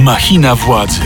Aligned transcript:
Machina 0.00 0.56
władzy. 0.56 1.00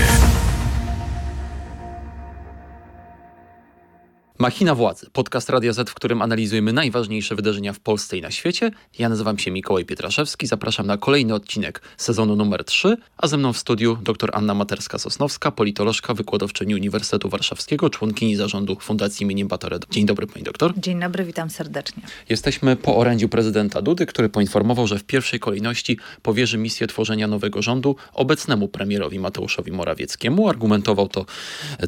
Machina 4.44 4.74
Władzy, 4.74 5.06
podcast 5.12 5.50
Radia 5.50 5.72
Z, 5.72 5.90
w 5.90 5.94
którym 5.94 6.22
analizujemy 6.22 6.72
najważniejsze 6.72 7.34
wydarzenia 7.34 7.72
w 7.72 7.80
Polsce 7.80 8.18
i 8.18 8.20
na 8.20 8.30
świecie. 8.30 8.70
Ja 8.98 9.08
nazywam 9.08 9.38
się 9.38 9.50
Mikołaj 9.50 9.84
Pietraszewski, 9.84 10.46
zapraszam 10.46 10.86
na 10.86 10.96
kolejny 10.96 11.34
odcinek 11.34 11.82
sezonu 11.96 12.36
numer 12.36 12.64
3, 12.64 12.96
a 13.16 13.26
ze 13.26 13.36
mną 13.36 13.52
w 13.52 13.58
studiu 13.58 13.98
dr 14.02 14.30
Anna 14.32 14.54
Materska-Sosnowska, 14.54 15.50
politolożka, 15.50 16.14
wykładowczyni 16.14 16.74
Uniwersytetu 16.74 17.28
Warszawskiego, 17.28 17.90
członkini 17.90 18.36
zarządu 18.36 18.76
Fundacji 18.80 19.26
im. 19.26 19.48
Batoredo. 19.48 19.86
Dzień 19.90 20.06
dobry 20.06 20.26
pani 20.26 20.44
doktor. 20.44 20.72
Dzień 20.76 21.00
dobry, 21.00 21.24
witam 21.24 21.50
serdecznie. 21.50 22.02
Jesteśmy 22.28 22.76
po 22.76 22.96
orędziu 22.96 23.28
prezydenta 23.28 23.82
Dudy, 23.82 24.06
który 24.06 24.28
poinformował, 24.28 24.86
że 24.86 24.98
w 24.98 25.04
pierwszej 25.04 25.40
kolejności 25.40 25.98
powierzy 26.22 26.58
misję 26.58 26.86
tworzenia 26.86 27.26
nowego 27.26 27.62
rządu 27.62 27.96
obecnemu 28.14 28.68
premierowi 28.68 29.18
Mateuszowi 29.18 29.72
Morawieckiemu. 29.72 30.48
Argumentował 30.48 31.08
to 31.08 31.26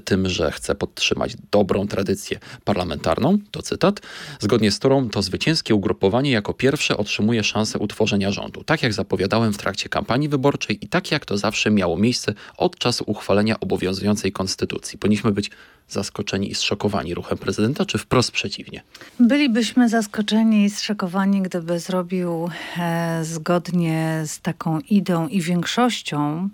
tym, 0.04 0.28
że 0.28 0.50
chce 0.50 0.74
podtrzymać 0.74 1.36
dobrą 1.50 1.88
tradycję 1.88 2.38
parlamentarną, 2.64 3.38
to 3.50 3.62
cytat, 3.62 4.00
zgodnie 4.40 4.70
z 4.70 4.78
którą 4.78 5.10
to 5.10 5.22
zwycięskie 5.22 5.74
ugrupowanie 5.74 6.30
jako 6.30 6.54
pierwsze 6.54 6.96
otrzymuje 6.96 7.44
szansę 7.44 7.78
utworzenia 7.78 8.32
rządu. 8.32 8.64
Tak 8.64 8.82
jak 8.82 8.92
zapowiadałem 8.92 9.52
w 9.52 9.58
trakcie 9.58 9.88
kampanii 9.88 10.28
wyborczej 10.28 10.84
i 10.84 10.88
tak 10.88 11.10
jak 11.10 11.24
to 11.24 11.38
zawsze 11.38 11.70
miało 11.70 11.96
miejsce 11.96 12.34
od 12.56 12.78
czasu 12.78 13.04
uchwalenia 13.06 13.60
obowiązującej 13.60 14.32
konstytucji. 14.32 14.98
Powinniśmy 14.98 15.32
być 15.32 15.50
zaskoczeni 15.88 16.50
i 16.50 16.54
zszokowani 16.54 17.14
ruchem 17.14 17.38
prezydenta, 17.38 17.84
czy 17.84 17.98
wprost 17.98 18.30
przeciwnie? 18.30 18.82
Bylibyśmy 19.20 19.88
zaskoczeni 19.88 20.64
i 20.64 20.70
zszokowani, 20.70 21.42
gdyby 21.42 21.78
zrobił 21.80 22.50
e, 22.78 23.24
zgodnie 23.24 24.22
z 24.26 24.40
taką 24.40 24.80
ideą 24.80 25.28
i 25.28 25.40
większością 25.40 26.48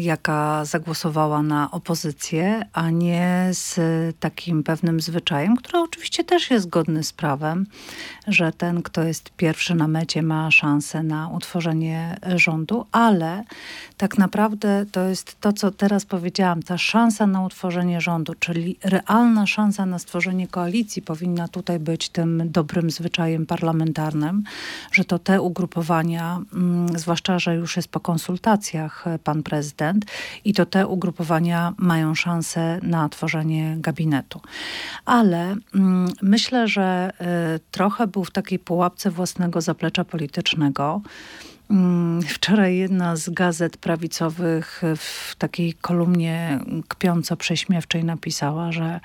jaka 0.00 0.64
zagłosowała 0.64 1.42
na 1.42 1.70
opozycję, 1.70 2.62
a 2.72 2.90
nie 2.90 3.48
z 3.52 3.76
takim 4.20 4.62
pewnym 4.62 5.00
zwyczajem, 5.00 5.56
który 5.56 5.78
oczywiście 5.78 6.24
też 6.24 6.50
jest 6.50 6.64
zgodny 6.64 7.04
z 7.04 7.12
prawem, 7.12 7.66
że 8.26 8.52
ten, 8.52 8.82
kto 8.82 9.02
jest 9.02 9.30
pierwszy 9.36 9.74
na 9.74 9.88
mecie, 9.88 10.22
ma 10.22 10.50
szansę 10.50 11.02
na 11.02 11.28
utworzenie 11.28 12.16
rządu, 12.36 12.86
ale 12.92 13.44
tak 13.96 14.18
naprawdę 14.18 14.86
to 14.92 15.04
jest 15.04 15.40
to, 15.40 15.52
co 15.52 15.70
teraz 15.70 16.04
powiedziałam, 16.04 16.62
ta 16.62 16.78
szansa 16.78 17.26
na 17.26 17.44
utworzenie 17.44 18.00
rządu, 18.00 18.29
czyli 18.38 18.76
realna 18.84 19.46
szansa 19.46 19.86
na 19.86 19.98
stworzenie 19.98 20.48
koalicji 20.48 21.02
powinna 21.02 21.48
tutaj 21.48 21.78
być 21.78 22.08
tym 22.08 22.42
dobrym 22.44 22.90
zwyczajem 22.90 23.46
parlamentarnym, 23.46 24.42
że 24.92 25.04
to 25.04 25.18
te 25.18 25.42
ugrupowania, 25.42 26.40
mm, 26.52 26.98
zwłaszcza, 26.98 27.38
że 27.38 27.54
już 27.54 27.76
jest 27.76 27.88
po 27.88 28.00
konsultacjach 28.00 29.04
pan 29.24 29.42
prezydent 29.42 30.04
i 30.44 30.54
to 30.54 30.66
te 30.66 30.86
ugrupowania 30.86 31.74
mają 31.76 32.14
szansę 32.14 32.80
na 32.82 33.08
tworzenie 33.08 33.76
gabinetu. 33.78 34.40
Ale 35.04 35.56
mm, 35.74 36.12
myślę, 36.22 36.68
że 36.68 37.12
y, 37.56 37.60
trochę 37.70 38.06
był 38.06 38.24
w 38.24 38.30
takiej 38.30 38.58
pułapce 38.58 39.10
własnego 39.10 39.60
zaplecza 39.60 40.04
politycznego. 40.04 41.02
Mm, 41.70 42.22
wczoraj 42.22 42.76
jedna 42.76 43.16
z 43.16 43.30
gazet 43.30 43.76
prawicowych 43.76 44.82
w 44.96 45.36
takiej 45.36 45.74
kolumnie 45.74 46.60
kpiąco-prześmiewczej 46.88 48.04
napisała, 48.04 48.72
że 48.72 49.00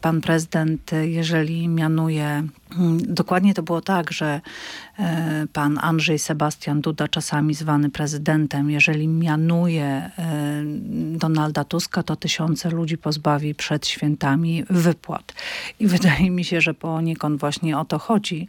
pan 0.00 0.20
prezydent, 0.20 0.90
jeżeli 1.02 1.68
mianuje, 1.68 2.42
mm, 2.78 3.14
dokładnie 3.14 3.54
to 3.54 3.62
było 3.62 3.80
tak, 3.80 4.12
że 4.12 4.40
e, 4.98 5.46
pan 5.52 5.78
Andrzej 5.82 6.18
Sebastian 6.18 6.80
Duda, 6.80 7.08
czasami 7.08 7.54
zwany 7.54 7.90
prezydentem, 7.90 8.70
jeżeli 8.70 9.08
mianuje 9.08 9.84
e, 9.84 10.10
Donalda 11.18 11.64
Tuska, 11.64 12.02
to 12.02 12.16
tysiące 12.16 12.70
ludzi 12.70 12.98
pozbawi 12.98 13.54
przed 13.54 13.86
świętami 13.86 14.64
wypłat. 14.70 15.34
I 15.80 15.86
wydaje 15.96 16.30
mi 16.30 16.44
się, 16.44 16.60
że 16.60 16.74
poniekąd 16.74 17.40
właśnie 17.40 17.78
o 17.78 17.84
to 17.84 17.98
chodzi. 17.98 18.48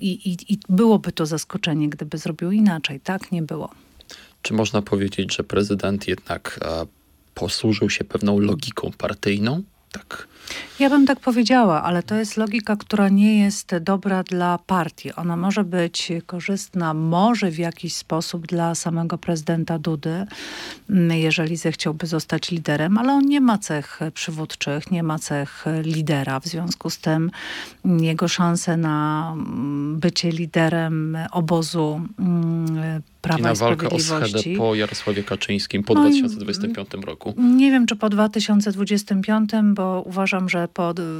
I, 0.00 0.30
i, 0.30 0.52
i 0.52 0.58
byłoby 0.68 1.12
to 1.12 1.26
zaskoczenie, 1.26 1.88
gdyby 1.88 2.18
zrobił 2.18 2.50
inaczej. 2.50 3.00
Tak 3.00 3.32
nie 3.32 3.42
było. 3.42 3.70
Czy 4.42 4.54
można 4.54 4.82
powiedzieć, 4.82 5.36
że 5.36 5.44
prezydent 5.44 6.08
jednak 6.08 6.60
a, 6.64 6.86
posłużył 7.34 7.90
się 7.90 8.04
pewną 8.04 8.38
logiką 8.38 8.90
partyjną? 8.98 9.62
Tak 9.92 10.28
ja 10.78 10.90
bym 10.90 11.06
tak 11.06 11.20
powiedziała, 11.20 11.82
ale 11.82 12.02
to 12.02 12.14
jest 12.14 12.36
logika, 12.36 12.76
która 12.76 13.08
nie 13.08 13.38
jest 13.38 13.76
dobra 13.76 14.22
dla 14.22 14.58
partii. 14.58 15.14
Ona 15.14 15.36
może 15.36 15.64
być 15.64 16.12
korzystna, 16.26 16.94
może 16.94 17.50
w 17.50 17.58
jakiś 17.58 17.94
sposób 17.94 18.46
dla 18.46 18.74
samego 18.74 19.18
prezydenta 19.18 19.78
Dudy, 19.78 20.26
mm, 20.90 21.18
jeżeli 21.18 21.56
zechciałby 21.56 22.06
zostać 22.06 22.50
liderem, 22.50 22.98
ale 22.98 23.12
on 23.12 23.26
nie 23.26 23.40
ma 23.40 23.58
cech 23.58 24.00
przywódczych, 24.14 24.90
nie 24.90 25.02
ma 25.02 25.18
cech 25.18 25.64
lidera. 25.82 26.40
W 26.40 26.46
związku 26.46 26.90
z 26.90 26.98
tym 26.98 27.30
jego 27.84 28.28
szanse 28.28 28.76
na 28.76 29.30
mm, 29.32 30.00
bycie 30.00 30.30
liderem 30.30 31.18
obozu 31.32 32.00
mm, 32.18 33.02
Prawa 33.22 33.38
I 33.38 33.42
na 33.42 33.54
walkę 33.54 33.90
o 33.90 33.98
schedę 33.98 34.40
po 34.56 34.74
Jarosławie 34.74 35.24
Kaczyńskim 35.24 35.82
po 35.82 35.94
no 35.94 36.00
2025 36.00 36.88
roku. 37.06 37.34
Nie 37.38 37.70
wiem, 37.70 37.86
czy 37.86 37.96
po 37.96 38.08
2025, 38.08 39.50
bo 39.64 40.02
uważam, 40.06 40.48
że 40.48 40.68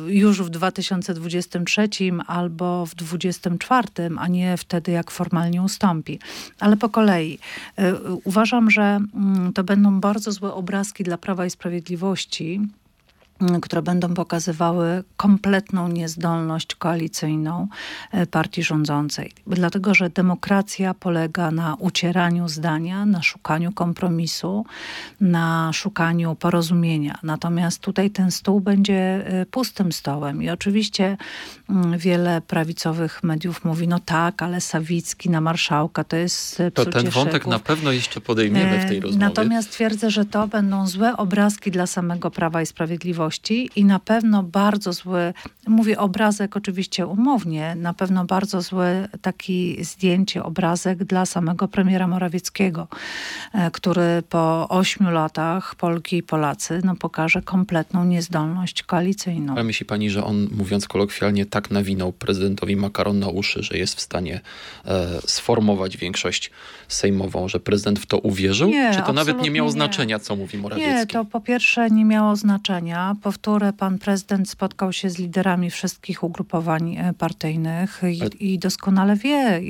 już 0.07 0.43
w 0.43 0.51
2023 0.51 1.89
albo 2.27 2.87
w 2.87 2.95
2024, 2.95 3.89
a 4.19 4.29
nie 4.29 4.57
wtedy, 4.57 4.93
jak 4.93 5.11
formalnie 5.11 5.63
ustąpi. 5.63 6.19
Ale 6.61 6.77
po 6.77 6.89
kolei. 6.89 7.39
Y, 7.79 7.83
uważam, 8.25 8.71
że 8.71 8.83
mm, 8.83 9.53
to 9.53 9.65
będą 9.65 10.01
bardzo 10.01 10.33
złe 10.33 10.55
obrazki 10.55 11.05
dla 11.05 11.19
Prawa 11.19 11.47
i 11.47 11.51
Sprawiedliwości, 11.51 12.61
które 13.63 13.83
będą 13.83 14.15
pokazywały 14.15 15.05
kompletną 15.17 15.89
niezdolność 15.89 16.75
koalicyjną 16.75 17.69
e, 18.13 18.27
partii 18.27 18.63
rządzącej. 18.63 19.33
Dlatego, 19.47 19.95
że 19.95 20.11
demokracja 20.11 20.95
polega 20.95 21.51
na 21.51 21.75
ucieraniu 21.75 22.49
zdania, 22.49 23.07
na 23.07 23.23
szukaniu 23.23 23.73
kompromisu, 23.73 24.67
na 25.21 25.71
szukaniu 25.73 26.35
porozumienia. 26.35 27.19
Natomiast 27.23 27.79
tutaj 27.79 28.11
ten 28.11 28.31
stół 28.31 28.61
będzie 28.61 29.27
e, 29.27 29.47
pustym 29.47 29.93
stołem 29.93 30.43
i 30.43 30.51
oczywiście 30.51 31.17
wiele 31.97 32.41
prawicowych 32.41 33.23
mediów 33.23 33.65
mówi, 33.65 33.89
no 33.89 33.99
tak, 33.99 34.43
ale 34.43 34.61
Sawicki 34.61 35.31
na 35.31 35.41
marszałka 35.41 36.05
to 36.05 36.17
jest 36.17 36.61
e, 36.61 36.71
To 36.71 36.87
ten 36.87 37.11
wątek 37.11 37.33
szegów. 37.33 37.51
na 37.53 37.59
pewno 37.59 37.93
jeszcze 37.93 38.21
podejmiemy 38.21 38.81
w 38.81 38.89
tej 38.89 39.01
rozmowie. 39.01 39.27
Natomiast 39.27 39.71
twierdzę, 39.71 40.11
że 40.11 40.25
to 40.25 40.49
będą 40.49 40.87
złe 40.87 41.17
obrazki 41.17 41.71
dla 41.71 41.87
samego 41.87 42.31
Prawa 42.31 42.63
i 42.63 42.67
Sprawiedliwości 42.67 43.32
i 43.77 43.85
na 43.85 43.99
pewno 43.99 44.43
bardzo 44.43 44.93
zły, 44.93 45.35
mówię 45.67 45.99
obrazek 45.99 46.57
oczywiście 46.57 47.07
umownie, 47.07 47.75
na 47.75 47.95
pewno 47.95 48.25
bardzo 48.25 48.63
zły 48.63 49.09
taki 49.23 49.85
zdjęcie, 49.85 50.43
obrazek 50.43 51.05
dla 51.05 51.27
samego 51.27 51.69
premiera 51.69 52.07
Morawieckiego, 52.07 52.89
e, 53.53 53.71
który 53.71 54.23
po 54.29 54.69
ośmiu 54.69 55.11
latach 55.11 55.75
Polki 55.75 56.17
i 56.17 56.23
Polacy 56.23 56.81
no, 56.85 56.97
pokaże 56.97 57.43
kompletną 57.43 58.05
niezdolność 58.05 58.83
koalicyjną. 58.83 59.53
Ale 59.53 59.65
myśli 59.65 59.87
pani, 59.87 60.11
że 60.11 60.25
on, 60.25 60.49
mówiąc 60.57 60.89
kolokwialnie, 60.89 61.47
tak 61.47 61.71
nawinął 61.71 62.13
prezydentowi 62.13 62.77
makaron 62.77 63.19
na 63.19 63.29
uszy, 63.29 63.63
że 63.63 63.79
jest 63.79 63.95
w 63.95 64.01
stanie 64.01 64.41
e, 64.85 65.07
sformować 65.27 65.97
większość 65.97 66.51
sejmową, 66.89 67.49
że 67.49 67.61
prezydent 67.61 67.99
w 67.99 68.07
to 68.07 68.19
uwierzył? 68.19 68.69
Nie, 68.69 68.91
Czy 68.95 69.03
to 69.03 69.13
nawet 69.13 69.43
nie 69.43 69.51
miało 69.51 69.69
nie. 69.69 69.73
znaczenia, 69.73 70.19
co 70.19 70.37
mówi 70.37 70.59
Morawiecki? 70.59 70.95
Nie, 70.95 71.07
to 71.07 71.25
po 71.25 71.41
pierwsze 71.41 71.91
nie 71.91 72.05
miało 72.05 72.37
znaczenia. 72.37 73.12
Powtórę, 73.15 73.73
pan 73.73 73.99
prezydent 73.99 74.51
spotkał 74.51 74.93
się 74.93 75.11
z 75.11 75.19
liderami 75.19 75.71
wszystkich 75.71 76.23
ugrupowań 76.23 76.97
e, 76.97 77.15
partyjnych 77.19 78.01
i, 78.13 78.21
Ale... 78.21 78.31
i 78.31 78.59
doskonale 78.59 79.17
wie, 79.17 79.37
e, 79.37 79.63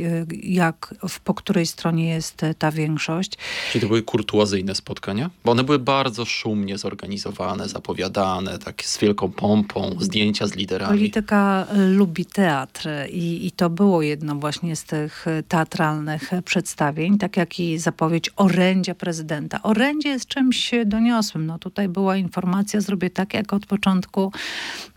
jak, 0.42 0.94
w, 1.08 1.20
po 1.20 1.34
której 1.34 1.66
stronie 1.66 2.08
jest 2.08 2.42
e, 2.42 2.54
ta 2.54 2.70
większość. 2.70 3.32
Czyli 3.72 3.82
to 3.82 3.88
były 3.88 4.02
kurtuazyjne 4.02 4.74
spotkania? 4.74 5.30
Bo 5.44 5.52
one 5.52 5.64
były 5.64 5.78
bardzo 5.78 6.24
szumnie 6.24 6.78
zorganizowane, 6.78 7.68
zapowiadane, 7.68 8.58
takie 8.58 8.86
z 8.86 8.98
wielką 8.98 9.30
pompą, 9.30 9.96
zdjęcia 10.00 10.46
z 10.46 10.54
liderami. 10.54 10.98
Polityka 10.98 11.66
lubi 11.88 12.26
teatr 12.26 12.88
i, 13.10 13.46
i 13.46 13.50
to 13.50 13.70
było 13.70 14.02
jedno 14.02 14.34
właśnie 14.34 14.76
z 14.76 14.84
tych 14.84 15.26
teatralnych 15.48 16.30
przedstawień 16.44 17.18
tak 17.18 17.36
jak 17.36 17.60
i 17.60 17.78
zapowiedź 17.78 18.30
orędzia 18.36 18.94
prezydenta. 18.94 19.62
Orędzie 19.62 20.08
jest 20.08 20.26
czymś 20.26 20.70
doniosłym. 20.86 21.46
No 21.46 21.58
tutaj 21.58 21.88
była 21.88 22.16
informacja, 22.16 22.80
zrobię 22.80 23.10
tak, 23.10 23.31
jak 23.34 23.52
od 23.52 23.66
początku 23.66 24.32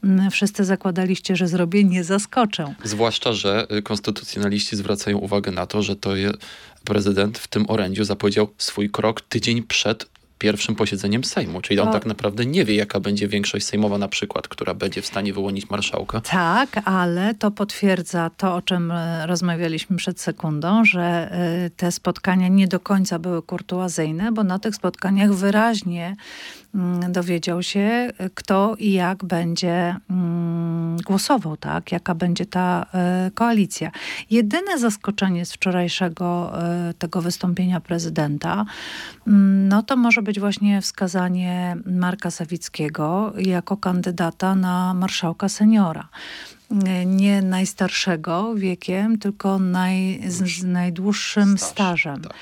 mm, 0.03 0.31
wszyscy 0.31 0.65
zakładaliście, 0.65 1.35
że 1.35 1.47
zrobię, 1.47 1.83
nie 1.83 2.03
zaskoczę. 2.03 2.75
Zwłaszcza, 2.83 3.33
że 3.33 3.67
y, 3.77 3.81
konstytucjonaliści 3.81 4.75
zwracają 4.75 5.17
uwagę 5.17 5.51
na 5.51 5.65
to, 5.65 5.81
że 5.81 5.95
to 5.95 6.15
je, 6.15 6.31
prezydent 6.83 7.37
w 7.37 7.47
tym 7.47 7.65
orędziu 7.69 8.03
zapowiedział 8.03 8.47
swój 8.57 8.89
krok 8.89 9.21
tydzień 9.21 9.63
przed 9.63 10.05
pierwszym 10.37 10.75
posiedzeniem 10.75 11.23
Sejmu, 11.23 11.61
czyli 11.61 11.79
on 11.79 11.91
tak 11.91 12.05
naprawdę 12.05 12.45
nie 12.45 12.65
wie, 12.65 12.75
jaka 12.75 12.99
będzie 12.99 13.27
większość 13.27 13.65
sejmowa 13.65 13.97
na 13.97 14.07
przykład, 14.07 14.47
która 14.47 14.73
będzie 14.73 15.01
w 15.01 15.05
stanie 15.05 15.33
wyłonić 15.33 15.69
marszałka. 15.69 16.21
Tak, 16.21 16.81
ale 16.85 17.35
to 17.35 17.51
potwierdza 17.51 18.31
to, 18.37 18.55
o 18.55 18.61
czym 18.61 18.91
e, 18.91 19.27
rozmawialiśmy 19.27 19.97
przed 19.97 20.21
sekundą, 20.21 20.85
że 20.85 21.01
e, 21.01 21.69
te 21.69 21.91
spotkania 21.91 22.47
nie 22.47 22.67
do 22.67 22.79
końca 22.79 23.19
były 23.19 23.41
kurtuazyjne, 23.41 24.31
bo 24.31 24.43
na 24.43 24.59
tych 24.59 24.75
spotkaniach 24.75 25.33
wyraźnie 25.33 26.15
dowiedział 27.09 27.63
się, 27.63 28.09
kto 28.33 28.75
i 28.79 28.91
jak 28.91 29.25
będzie 29.25 29.95
mm, 30.09 30.97
głosował, 30.97 31.57
tak? 31.57 31.91
jaka 31.91 32.15
będzie 32.15 32.45
ta 32.45 32.85
e, 32.93 33.31
koalicja. 33.33 33.91
Jedyne 34.29 34.79
zaskoczenie 34.79 35.45
z 35.45 35.53
wczorajszego 35.53 36.53
tego 36.99 37.21
wystąpienia 37.21 37.79
prezydenta, 37.79 38.65
mm, 39.27 39.67
no 39.67 39.83
to 39.83 39.95
może 39.95 40.21
być 40.21 40.39
właśnie 40.39 40.81
wskazanie 40.81 41.77
Marka 41.85 42.31
Sawickiego 42.31 43.33
jako 43.37 43.77
kandydata 43.77 44.55
na 44.55 44.93
marszałka 44.93 45.49
seniora 45.49 46.09
nie 47.05 47.41
najstarszego 47.41 48.55
wiekiem, 48.55 49.17
tylko 49.17 49.59
naj, 49.59 50.21
z, 50.27 50.59
z 50.59 50.63
najdłuższym 50.63 51.57
Staż, 51.57 51.69
stażem. 51.69 52.21
Tak. 52.21 52.33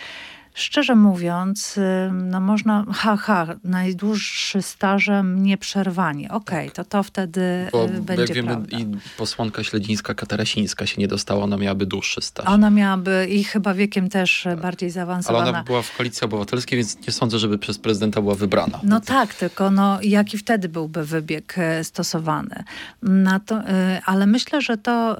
Szczerze 0.53 0.95
mówiąc, 0.95 1.79
no 2.11 2.39
można, 2.39 2.85
haha, 2.93 3.47
najdłuższy 3.63 4.61
stażem 4.61 5.43
nieprzerwanie. 5.43 6.31
Okej, 6.31 6.67
okay, 6.67 6.71
to 6.71 6.83
to 6.83 7.03
wtedy 7.03 7.67
Bo, 7.71 7.87
będzie 7.87 8.23
jak 8.23 8.33
wiemy, 8.33 8.47
prawda. 8.47 8.77
i 8.77 8.87
posłanka 9.17 9.61
śledzińska-katarasińska 9.61 10.85
się 10.85 11.01
nie 11.01 11.07
dostała, 11.07 11.43
ona 11.43 11.57
miałaby 11.57 11.85
dłuższy 11.85 12.21
staż. 12.21 12.47
Ona 12.47 12.69
miałaby 12.69 13.27
i 13.29 13.43
chyba 13.43 13.73
wiekiem 13.73 14.09
też 14.09 14.41
tak. 14.43 14.61
bardziej 14.61 14.89
zaawansowana. 14.89 15.43
Ale 15.43 15.49
ona 15.49 15.63
była 15.63 15.81
w 15.81 15.97
Koalicji 15.97 16.25
Obywatelskiej, 16.25 16.77
więc 16.77 17.07
nie 17.07 17.13
sądzę, 17.13 17.39
żeby 17.39 17.57
przez 17.57 17.77
prezydenta 17.77 18.21
była 18.21 18.35
wybrana. 18.35 18.79
No 18.83 18.99
tak, 18.99 19.33
tylko 19.33 19.71
no, 19.71 19.99
jaki 20.01 20.37
wtedy 20.37 20.69
byłby 20.69 21.05
wybieg 21.05 21.55
e, 21.57 21.83
stosowany. 21.83 22.63
Na 23.01 23.39
to, 23.39 23.61
ale 24.05 24.27
myślę, 24.27 24.61
że 24.61 24.77
to 24.77 25.17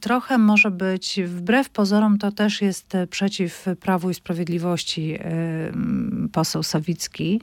trochę 0.00 0.38
może 0.38 0.70
być, 0.70 1.20
wbrew 1.26 1.68
pozorom, 1.68 2.18
to 2.18 2.32
też 2.32 2.62
jest 2.62 2.92
przeciw 3.10 3.66
Prawu 3.80 4.10
i 4.10 4.14
Sprawiedliwości 4.14 4.71
Sprawiedliwości 4.76 5.18
poseł 6.32 6.62
Sawicki. 6.62 7.40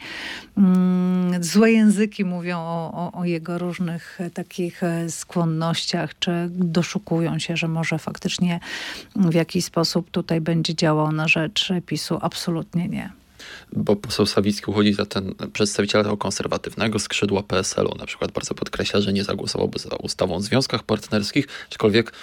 Mm, 0.58 1.44
złe 1.44 1.72
języki 1.72 2.26
mówią 2.26 2.58
o, 2.58 2.92
o, 2.94 3.20
o, 3.20 3.26
jego 3.26 3.58
różnych 3.58 4.20
takich 4.34 4.84
e, 4.84 5.10
skłonnościach, 5.10 6.20
czy 6.20 6.32
doszukują 6.52 7.40
się, 7.40 7.58
że 7.58 7.68
może 7.68 8.00
faktycznie 8.00 8.60
w 9.16 9.34
jakiś 9.34 9.66
sposób 9.66 10.12
tutaj 10.12 10.42
będzie 10.42 10.76
działał 10.76 11.12
na 11.12 11.28
rzecz 11.28 11.70
PiSu. 11.86 12.18
Absolutnie 12.22 12.88
nie 12.88 13.12
bo 13.74 13.96
poseł 13.96 14.26
Sawicki 14.26 14.72
uchodzi 14.72 14.94
za 14.94 15.06
ten 15.06 15.36
przedstawiciela 15.54 16.04
tego 16.04 16.18
konserwatywnego 16.18 17.00
skrzydła 17.00 17.44
PSL-u. 17.44 17.98
Na 17.98 18.06
przykład 18.06 18.32
bardzo 18.32 18.56
podkreśla, 18.56 19.02
że 19.02 19.14
nie 19.14 19.24
zagłosowałby 19.24 19.80
za 19.80 19.96
ustawą 19.96 20.36
o 20.36 20.42
związkach 20.42 20.84
partnerskich, 20.84 21.48
aczkolwiek 21.72 22.14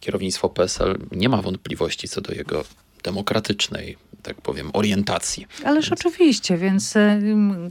kierownictwo 0.00 0.48
PSL 0.48 0.98
nie 1.12 1.28
ma 1.28 1.42
wątpliwości 1.42 2.08
co 2.08 2.20
do 2.20 2.32
jego 2.32 2.64
demokratycznej 3.02 3.96
tak 4.22 4.40
powiem, 4.40 4.70
orientacji. 4.72 5.46
Ależ 5.64 5.90
więc... 5.90 6.00
oczywiście, 6.00 6.56
więc 6.56 6.94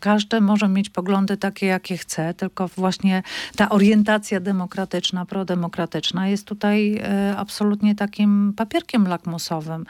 każdy 0.02 0.42
może 0.42 0.68
mieć 0.68 0.90
poglądy 0.90 1.38
takie, 1.38 1.66
jakie 1.66 1.98
chce, 1.98 2.34
tylko 2.34 2.68
właśnie 2.68 3.24
ta 3.56 3.70
orientacja 3.70 4.40
demokratyczna, 4.40 5.26
prodemokratyczna 5.26 6.28
jest 6.28 6.46
tutaj 6.46 6.98
e, 6.98 7.38
absolutnie 7.38 7.96
takim 7.96 8.54
papierkiem 8.56 9.08
lakmusowym. 9.08 9.86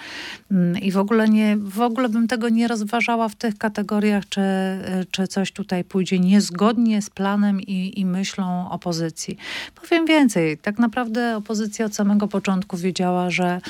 Mm, 0.51 0.81
I 0.81 0.91
w 0.91 0.97
ogóle, 0.97 1.29
nie, 1.29 1.57
w 1.57 1.81
ogóle 1.81 2.09
bym 2.09 2.27
tego 2.27 2.49
nie 2.49 2.67
rozważała 2.67 3.29
w 3.29 3.35
tych 3.35 3.57
kategoriach, 3.57 4.29
czy, 4.29 4.41
e, 4.41 5.05
czy 5.11 5.27
coś 5.27 5.51
tutaj 5.51 5.83
pójdzie 5.83 6.19
niezgodnie 6.19 7.01
z 7.01 7.09
planem 7.09 7.61
i, 7.61 7.99
i 7.99 8.05
myślą 8.05 8.69
opozycji. 8.71 9.37
Powiem 9.81 10.05
więcej, 10.05 10.57
tak 10.57 10.79
naprawdę 10.79 11.37
opozycja 11.37 11.85
od 11.85 11.95
samego 11.95 12.27
początku 12.27 12.77
wiedziała, 12.77 13.29
że 13.29 13.61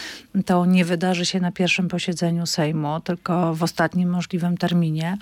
to 0.45 0.65
nie 0.65 0.85
wydarzy 0.85 1.25
się 1.25 1.39
na 1.39 1.51
pierwszym 1.51 1.87
posiedzeniu 1.87 2.45
Sejmu 2.45 2.78
Sejmu, 2.79 3.01
tylko 3.01 3.55
w 3.55 3.63
ostatnim 3.63 4.09
możliwym 4.09 4.57
terminie. 4.57 5.17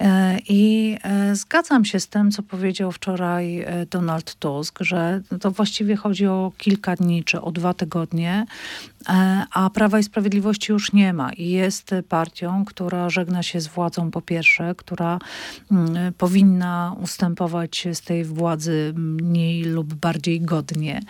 E, 0.00 0.38
I 0.48 0.96
e, 1.02 1.36
zgadzam 1.36 1.84
się 1.84 2.00
z 2.00 2.08
tym, 2.08 2.30
co 2.30 2.42
powiedział 2.42 2.92
wczoraj 2.92 3.60
e, 3.60 3.86
Donald 3.90 4.34
Tusk, 4.34 4.78
że 4.80 5.20
to 5.40 5.50
właściwie 5.50 5.96
chodzi 5.96 6.26
o 6.26 6.52
kilka 6.58 6.96
dni 6.96 7.24
czy 7.24 7.40
o 7.40 7.52
dwa 7.52 7.74
tygodnie, 7.74 8.46
a 9.50 9.70
Prawa 9.74 9.98
i 9.98 10.02
Sprawiedliwości 10.02 10.72
już 10.72 10.92
nie 10.92 11.12
ma 11.12 11.32
i 11.32 11.48
jest 11.48 11.90
partią, 12.08 12.64
która 12.64 13.10
żegna 13.10 13.42
się 13.42 13.60
z 13.60 13.66
władzą 13.66 14.10
po 14.10 14.22
pierwsze, 14.22 14.74
która 14.76 15.18
mm, 15.70 16.12
powinna 16.14 16.96
ustępować 17.02 17.88
z 17.92 18.00
tej 18.00 18.24
władzy 18.24 18.92
mniej 18.96 19.64
lub 19.64 19.94
bardziej 19.94 20.40
godnie. 20.40 21.00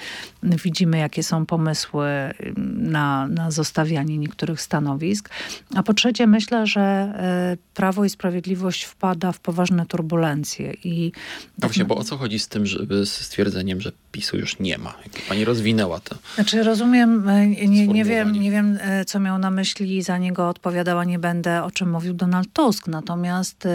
Widzimy, 0.43 0.99
jakie 0.99 1.23
są 1.23 1.47
pomysły 1.47 2.07
mm, 2.07 2.91
na, 2.91 3.29
na 3.29 3.51
zostawianie 3.51 4.19
niektórych 4.19 4.61
stanowisk. 4.61 5.31
A 5.75 5.83
po 5.83 5.95
trzecie, 5.95 6.27
myślę, 6.27 6.67
że 6.67 6.81
e, 6.81 7.57
Prawo 7.75 8.05
i 8.05 8.11
Sprawiedliwość 8.11 8.85
wpada 8.85 9.33
w 9.33 9.41
poważne 9.41 9.87
turbulencje. 9.87 10.75
I 10.85 11.13
no 11.59 11.69
właśnie, 11.69 11.85
bo 11.85 11.97
o 11.97 12.05
co 12.05 12.17
chodzi 12.17 12.39
z 12.39 12.49
tym, 12.49 12.67
żeby 12.67 13.07
z 13.07 13.13
stwierdzeniem, 13.13 13.81
że 13.81 13.93
PiSu 14.13 14.37
już 14.37 14.59
nie 14.59 14.79
ma? 14.79 14.95
Jak 15.15 15.23
pani 15.29 15.45
rozwinęła 15.45 16.01
to? 16.01 16.17
Znaczy 16.35 16.63
rozumiem, 16.63 17.29
e, 17.29 17.47
nie, 17.87 17.95
nie, 17.95 18.05
wiem, 18.05 18.33
nie 18.33 18.51
wiem, 18.51 18.79
e, 18.81 19.05
co 19.05 19.21
miał 19.21 19.39
na 19.39 19.51
myśli, 19.51 20.03
za 20.03 20.19
niego 20.19 20.49
odpowiadała 20.49 21.05
nie 21.05 21.19
będę, 21.19 21.65
o 21.65 21.71
czym 21.71 21.91
mówił 21.91 22.15
Donald 22.15 22.53
Tusk. 22.53 22.89
Natomiast 22.89 23.69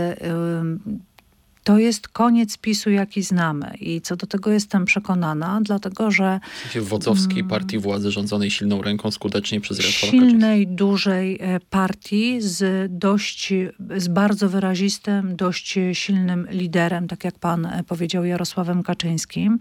to 1.63 1.77
jest 1.77 2.07
koniec 2.07 2.57
PiSu, 2.57 2.89
jaki 2.89 3.23
znamy. 3.23 3.73
I 3.79 4.01
co 4.01 4.15
do 4.15 4.27
tego 4.27 4.51
jestem 4.51 4.85
przekonana, 4.85 5.59
dlatego 5.61 6.11
że... 6.11 6.39
W 6.75 6.87
wodzowskiej 6.87 7.39
mm, 7.39 7.49
partii 7.49 7.79
władzy 7.79 8.11
rządzonej 8.11 8.51
silną 8.51 8.81
ręką 8.81 9.11
skutecznie 9.11 9.61
przez 9.61 9.77
Jarosława 9.77 10.11
Silnej, 10.11 10.67
dużej 10.67 11.37
e, 11.41 11.59
partii 11.59 12.41
z 12.41 12.91
dość, 12.91 13.53
z 13.97 14.07
bardzo 14.07 14.49
wyrazistym, 14.49 15.35
dość 15.35 15.79
silnym 15.93 16.47
liderem, 16.51 17.07
tak 17.07 17.23
jak 17.23 17.39
pan 17.39 17.65
e, 17.65 17.83
powiedział, 17.83 18.25
Jarosławem 18.25 18.83
Kaczyńskim. 18.83 19.59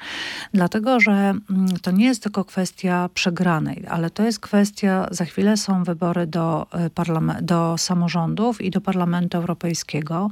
Dlatego, 0.54 1.00
że 1.00 1.12
mm, 1.12 1.40
to 1.82 1.90
nie 1.90 2.04
jest 2.04 2.22
tylko 2.22 2.44
kwestia 2.44 3.10
przegranej, 3.14 3.84
ale 3.88 4.10
to 4.10 4.22
jest 4.22 4.40
kwestia, 4.40 5.08
za 5.10 5.24
chwilę 5.24 5.56
są 5.56 5.84
wybory 5.84 6.26
do, 6.26 6.66
e, 6.72 7.42
do 7.42 7.78
samorządów 7.78 8.60
i 8.60 8.70
do 8.70 8.80
Parlamentu 8.80 9.38
Europejskiego. 9.38 10.30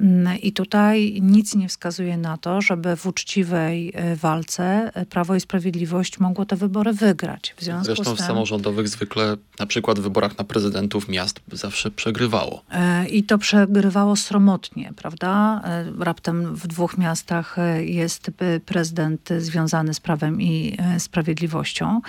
Mm, 0.00 0.38
I 0.42 0.52
tutaj 0.52 1.07
nic 1.20 1.54
nie 1.54 1.68
wskazuje 1.68 2.16
na 2.16 2.36
to, 2.36 2.60
żeby 2.60 2.96
w 2.96 3.06
uczciwej 3.06 3.92
e, 3.94 4.16
walce 4.16 4.90
e, 4.94 5.06
Prawo 5.06 5.34
i 5.34 5.40
Sprawiedliwość 5.40 6.18
mogło 6.18 6.44
te 6.44 6.56
wybory 6.56 6.92
wygrać. 6.92 7.54
W 7.56 7.64
związku 7.64 7.84
Zresztą 7.84 8.04
z 8.04 8.06
tym, 8.06 8.16
w 8.16 8.20
samorządowych 8.20 8.88
zwykle, 8.88 9.36
na 9.58 9.66
przykład 9.66 9.98
w 9.98 10.02
wyborach 10.02 10.38
na 10.38 10.44
prezydentów 10.44 11.08
miast 11.08 11.40
zawsze 11.52 11.90
przegrywało. 11.90 12.64
E, 12.70 13.08
I 13.08 13.22
to 13.22 13.38
przegrywało 13.38 14.16
sromotnie, 14.16 14.92
prawda? 14.96 15.62
Raptem 15.98 16.54
w 16.54 16.66
dwóch 16.66 16.98
miastach 16.98 17.56
jest 17.80 18.30
prezydent 18.66 19.28
związany 19.38 19.94
z 19.94 20.00
Prawem 20.00 20.42
i 20.42 20.76
Sprawiedliwością. 20.98 22.00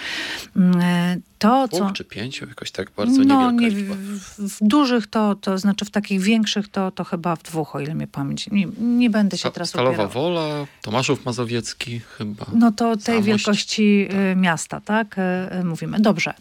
Mm, 1.43 1.69
to, 1.69 1.77
co... 1.77 1.91
czy 1.91 2.05
pięciu? 2.05 2.47
Jakoś 2.47 2.71
tak 2.71 2.91
bardzo 2.97 3.23
no, 3.23 3.51
nie, 3.51 3.71
w, 3.71 3.95
w, 4.37 4.57
dużych 4.61 5.07
to, 5.07 5.35
to 5.35 5.57
znaczy 5.57 5.85
w 5.85 5.91
takich 5.91 6.21
większych 6.21 6.67
to, 6.67 6.91
to 6.91 7.03
chyba 7.03 7.35
w 7.35 7.43
dwóch, 7.43 7.75
o 7.75 7.79
ile 7.79 7.95
mnie 7.95 8.07
pamięć. 8.07 8.49
Nie, 8.51 8.67
nie 8.79 9.09
będę 9.09 9.37
się 9.37 9.51
teraz 9.51 9.69
Stalowa 9.69 9.91
upierał. 9.91 10.09
Wola, 10.09 10.65
Tomaszów 10.81 11.25
Mazowiecki 11.25 11.99
chyba. 11.99 12.45
No 12.53 12.71
to 12.71 12.97
tej 12.97 13.03
Zamość. 13.05 13.27
wielkości 13.27 14.07
tak. 14.09 14.17
Y, 14.17 14.35
miasta, 14.35 14.81
tak? 14.81 15.17
Y, 15.17 15.21
y, 15.59 15.63
mówimy. 15.63 15.99
Dobrze. 15.99 16.33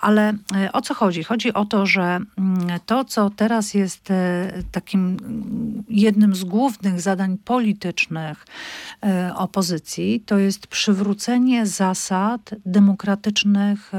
Ale 0.00 0.34
o 0.72 0.80
co 0.80 0.94
chodzi? 0.94 1.24
Chodzi 1.24 1.52
o 1.52 1.64
to, 1.64 1.86
że 1.86 2.02
mm, 2.02 2.80
to, 2.86 3.04
co 3.04 3.30
teraz 3.30 3.74
jest 3.74 4.08
takim 4.72 5.16
jednym 5.88 6.34
z 6.34 6.44
głównych 6.44 7.00
zadań 7.00 7.38
politycznych 7.44 8.46
opozycji, 9.34 10.22
to 10.26 10.38
jest 10.38 10.66
przywrócenie 10.66 11.66
zasad 11.66 12.50
demokratycznych 12.66 13.92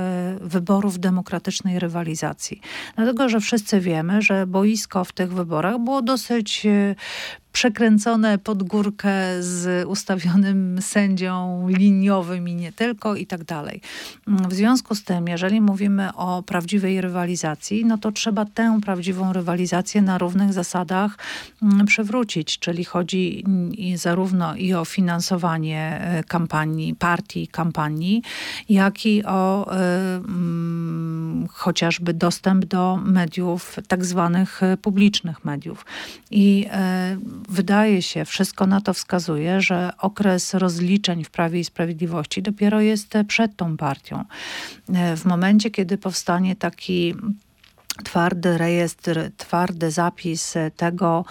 wyborów 0.48 1.00
demokratycznej 1.00 1.80
rywalizacji. 1.80 2.62
Dlatego, 2.96 3.30
że 3.30 3.40
wszyscy 3.40 3.80
wiemy, 3.80 4.22
że 4.22 4.48
boisko 4.48 5.04
w 5.06 5.12
tych 5.12 5.34
wyborach 5.34 5.80
było 5.80 6.02
dosyć 6.02 6.66
e, 6.66 6.96
przekręcone 7.58 8.38
pod 8.38 8.64
górkę 8.64 9.14
z 9.40 9.88
ustawionym 9.88 10.82
sędzią 10.82 11.68
liniowym 11.70 12.50
i 12.50 12.56
nie 12.56 12.72
tylko 12.72 13.16
i 13.16 13.26
tak 13.26 13.44
dalej. 13.44 13.82
W 14.28 14.54
związku 14.54 14.96
z 14.96 15.04
tym, 15.04 15.28
jeżeli 15.28 15.62
mówimy 15.62 16.14
o 16.14 16.44
prawdziwej 16.44 17.02
rywalizacji, 17.02 17.86
no 17.86 17.98
to 17.98 18.12
trzeba 18.12 18.46
tę 18.46 18.80
prawdziwą 18.82 19.34
rywalizację 19.34 20.02
na 20.02 20.18
równych 20.18 20.54
zasadach 20.54 21.18
mm, 21.64 21.86
przywrócić, 21.86 22.60
czyli 22.60 22.86
chodzi 22.86 23.44
zarówno 23.96 24.56
i 24.56 24.74
o 24.74 24.86
finansowanie 24.86 26.00
e, 26.02 26.24
kampanii, 26.24 26.96
partii, 26.96 27.48
kampanii, 27.48 28.22
jak 28.70 29.06
i 29.06 29.26
o, 29.26 29.72
e, 29.72 30.16
mm, 30.16 31.48
chociażby 31.52 32.14
dostęp 32.14 32.66
do 32.66 33.00
mediów, 33.06 33.76
tak 33.88 34.06
zwanych 34.06 34.62
publicznych 34.82 35.46
mediów. 35.46 35.86
I 36.32 36.68
wydaje 37.48 38.02
się, 38.02 38.26
wszystko 38.26 38.68
na 38.68 38.82
to 38.82 38.94
wskazuje, 38.94 39.62
że 39.62 39.92
okres 40.00 40.54
rozliczeń 40.54 41.24
w 41.24 41.30
Prawie 41.30 41.60
i 41.60 41.64
Sprawiedliwości 41.64 42.42
dopiero 42.42 42.82
jest 42.82 43.14
przed 43.28 43.56
tą 43.56 43.78
partią. 43.78 44.26
W 45.18 45.26
momencie, 45.26 45.72
kiedy 45.72 45.98
powstanie 45.98 46.56
taki 46.56 47.16
twardy 48.04 48.58
rejestr, 48.58 49.20
twardy 49.38 49.92
zapis 49.92 50.54
tego, 50.76 51.26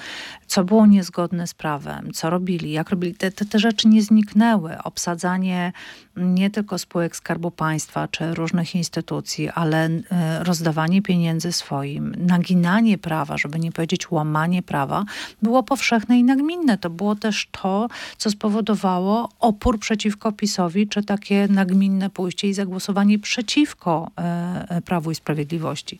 co 0.47 0.65
było 0.65 0.87
niezgodne 0.87 1.47
z 1.47 1.55
prawem, 1.55 2.13
co 2.13 2.31
robili, 2.31 2.73
jak 2.73 2.91
robili. 2.91 3.15
Te, 3.15 3.31
te, 3.31 3.45
te 3.45 3.59
rzeczy 3.59 3.89
nie 3.89 4.03
zniknęły. 4.03 4.83
Obsadzanie 4.85 5.73
nie 6.17 6.51
tylko 6.51 6.79
spółek 6.79 7.17
Skarbu 7.17 7.51
Państwa 7.51 8.09
czy 8.09 8.35
różnych 8.35 8.75
instytucji, 8.75 9.51
ale 9.51 9.85
e, 9.87 10.45
rozdawanie 10.45 11.03
pieniędzy 11.03 11.53
swoim, 11.53 12.15
naginanie 12.19 12.99
prawa, 12.99 13.39
żeby 13.39 13.59
nie 13.59 13.73
powiedzieć 13.73 14.11
łamanie 14.11 14.63
prawa, 14.63 15.05
było 15.43 15.63
powszechne 15.63 16.19
i 16.19 16.25
nagminne. 16.25 16.79
To 16.79 16.91
było 16.91 17.15
też 17.15 17.49
to, 17.63 17.89
co 18.17 18.31
spowodowało 18.31 19.29
opór 19.41 19.79
przeciwko 19.79 20.33
PiSowi, 20.33 20.89
czy 20.89 21.03
takie 21.03 21.49
nagminne 21.51 22.11
pójście 22.11 22.49
i 22.49 22.55
zagłosowanie 22.55 23.19
przeciwko 23.19 24.11
e, 24.19 24.67
e, 24.69 24.83
Prawu 24.83 25.11
i 25.11 25.15
Sprawiedliwości. 25.15 25.99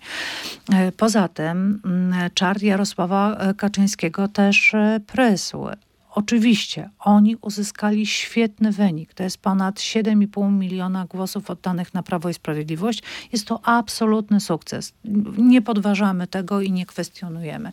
Poza 0.97 1.29
tym 1.29 1.83
czar 2.35 2.63
Jarosława 2.63 3.39
Kaczyńskiego 3.57 4.29
też 4.29 4.75
prysł. 5.07 5.67
Oczywiście 6.17 6.91
oni 6.99 7.37
uzyskali 7.37 8.07
świetny 8.07 8.73
wynik. 8.73 9.15
To 9.15 9.23
jest 9.23 9.39
ponad 9.39 9.75
7,5 9.75 10.53
miliona 10.53 11.07
głosów 11.07 11.51
oddanych 11.51 11.95
na 11.95 12.03
Prawo 12.03 12.29
i 12.29 12.35
Sprawiedliwość. 12.35 13.03
Jest 13.33 13.47
to 13.47 13.61
absolutny 13.65 14.41
sukces. 14.41 14.93
Nie 15.39 15.63
podważamy 15.63 16.27
tego 16.27 16.61
i 16.61 16.73
nie 16.73 16.87
kwestionujemy. 16.87 17.73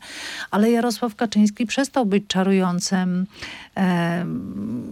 Ale 0.51 0.71
Jarosław 0.71 1.15
Kaczyński 1.15 1.65
przestał 1.65 2.05
być 2.05 2.23
czarującym 2.27 3.27
e, 3.77 4.25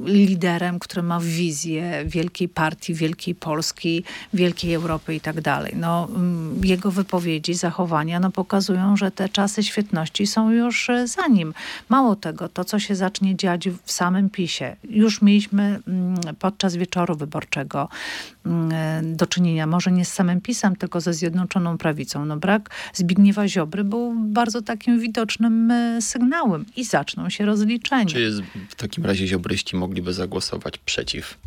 liderem, 0.06 0.80
który 0.80 1.04
ma 1.04 1.20
wizję 1.20 2.04
wielkiej 2.06 2.50
partii, 2.50 2.94
wielkiej 2.94 3.36
Polski, 3.36 4.04
wielkiej 4.34 4.74
Europy 4.74 5.16
i 5.16 5.20
tak 5.20 5.42
dalej. 5.42 5.74
No, 5.76 6.08
jego 6.64 6.92
wypowiedzi, 6.92 7.54
zachowania 7.54 8.20
no, 8.20 8.32
pokazują, 8.32 8.98
że 8.98 9.12
te 9.12 9.30
czasy 9.30 9.64
świetności 9.64 10.28
są 10.28 10.52
już 10.52 10.90
e, 10.90 11.08
za 11.08 11.28
nim. 11.28 11.54
Mało 11.90 12.16
tego, 12.16 12.50
to 12.50 12.66
co 12.66 12.80
się 12.80 12.96
zacznie 12.96 13.36
dziać 13.42 13.70
w 13.84 13.92
samym 13.92 14.30
PiSie. 14.30 14.76
Już 14.90 15.22
mieliśmy 15.22 15.80
mm, 15.88 16.16
podczas 16.40 16.76
wieczoru 16.76 17.16
wyborczego 17.16 17.90
mm, 18.46 19.16
do 19.16 19.28
czynienia 19.28 19.68
może 19.68 19.92
nie 19.92 20.06
z 20.06 20.14
samym 20.14 20.42
PiSem, 20.42 20.76
tylko 20.76 21.02
ze 21.02 21.14
Zjednoczoną 21.14 21.78
Prawicą. 21.78 22.26
No 22.26 22.38
brak 22.38 22.70
Zbigniewa 22.94 23.48
Ziobry 23.48 23.84
był 23.84 24.16
bardzo 24.16 24.62
takim 24.62 25.00
widocznym 25.00 25.72
e, 25.72 26.02
sygnałem 26.02 26.66
i 26.76 26.84
zaczną 26.86 27.30
się 27.30 27.46
rozliczenia. 27.46 28.06
Czy 28.06 28.44
w 28.70 28.76
takim 28.76 29.06
razie 29.06 29.28
ziobryści 29.28 29.76
mogliby 29.76 30.14
zagłosować 30.14 30.78
przeciw 30.78 31.38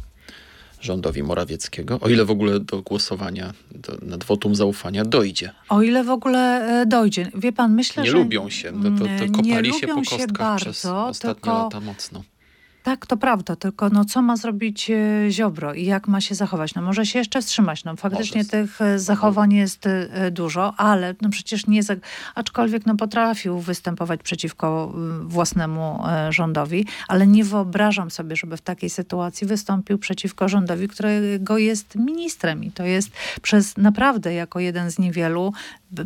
rządowi 0.84 1.22
Morawieckiego, 1.22 2.00
o 2.00 2.08
ile 2.08 2.24
w 2.24 2.30
ogóle 2.30 2.60
do 2.60 2.82
głosowania 2.82 3.52
do, 3.70 3.98
nad 4.02 4.24
wotum 4.24 4.54
zaufania 4.54 5.04
dojdzie. 5.04 5.50
O 5.68 5.82
ile 5.82 6.04
w 6.04 6.10
ogóle 6.10 6.40
e, 6.82 6.86
dojdzie. 6.86 7.30
Wie 7.34 7.52
pan, 7.52 7.74
myślę, 7.74 8.02
nie 8.02 8.10
że... 8.10 8.16
Nie 8.16 8.22
lubią 8.22 8.50
się, 8.50 8.72
to, 8.72 8.90
to, 8.90 9.04
to 9.04 9.32
kopali 9.32 9.72
się 9.72 9.86
po 9.86 9.94
kostkach 9.94 10.32
bardzo, 10.32 10.64
przez 10.64 10.84
ostatnie 10.84 11.52
lata 11.52 11.80
mocno. 11.80 12.22
Tak, 12.84 13.06
to 13.06 13.16
prawda, 13.16 13.56
tylko 13.56 13.88
no 13.88 14.04
co 14.04 14.22
ma 14.22 14.36
zrobić 14.36 14.90
e, 14.90 15.30
Ziobro 15.30 15.74
i 15.74 15.84
jak 15.84 16.08
ma 16.08 16.20
się 16.20 16.34
zachować? 16.34 16.74
No 16.74 16.82
może 16.82 17.06
się 17.06 17.18
jeszcze 17.18 17.42
wstrzymać, 17.42 17.84
no 17.84 17.96
faktycznie 17.96 18.38
może. 18.38 18.50
tych 18.50 18.80
e, 18.80 18.98
zachowań 18.98 19.52
jest 19.52 19.86
e, 19.86 20.30
dużo, 20.30 20.74
ale 20.76 21.14
no 21.22 21.28
przecież 21.28 21.66
nie, 21.66 21.80
aczkolwiek 22.34 22.86
no 22.86 22.96
potrafił 22.96 23.60
występować 23.60 24.22
przeciwko 24.22 24.94
własnemu 25.22 26.02
rządowi, 26.30 26.86
ale 27.08 27.26
nie 27.26 27.44
wyobrażam 27.44 28.10
sobie, 28.10 28.36
żeby 28.36 28.56
w 28.56 28.60
takiej 28.60 28.90
sytuacji 28.90 29.46
wystąpił 29.46 29.98
przeciwko 29.98 30.48
rządowi, 30.48 30.88
którego 30.88 31.58
jest 31.58 31.94
ministrem 31.94 32.64
i 32.64 32.70
to 32.70 32.84
jest 32.84 33.10
przez 33.42 33.76
naprawdę 33.76 34.34
jako 34.34 34.60
jeden 34.60 34.90
z 34.90 34.98
niewielu 34.98 35.52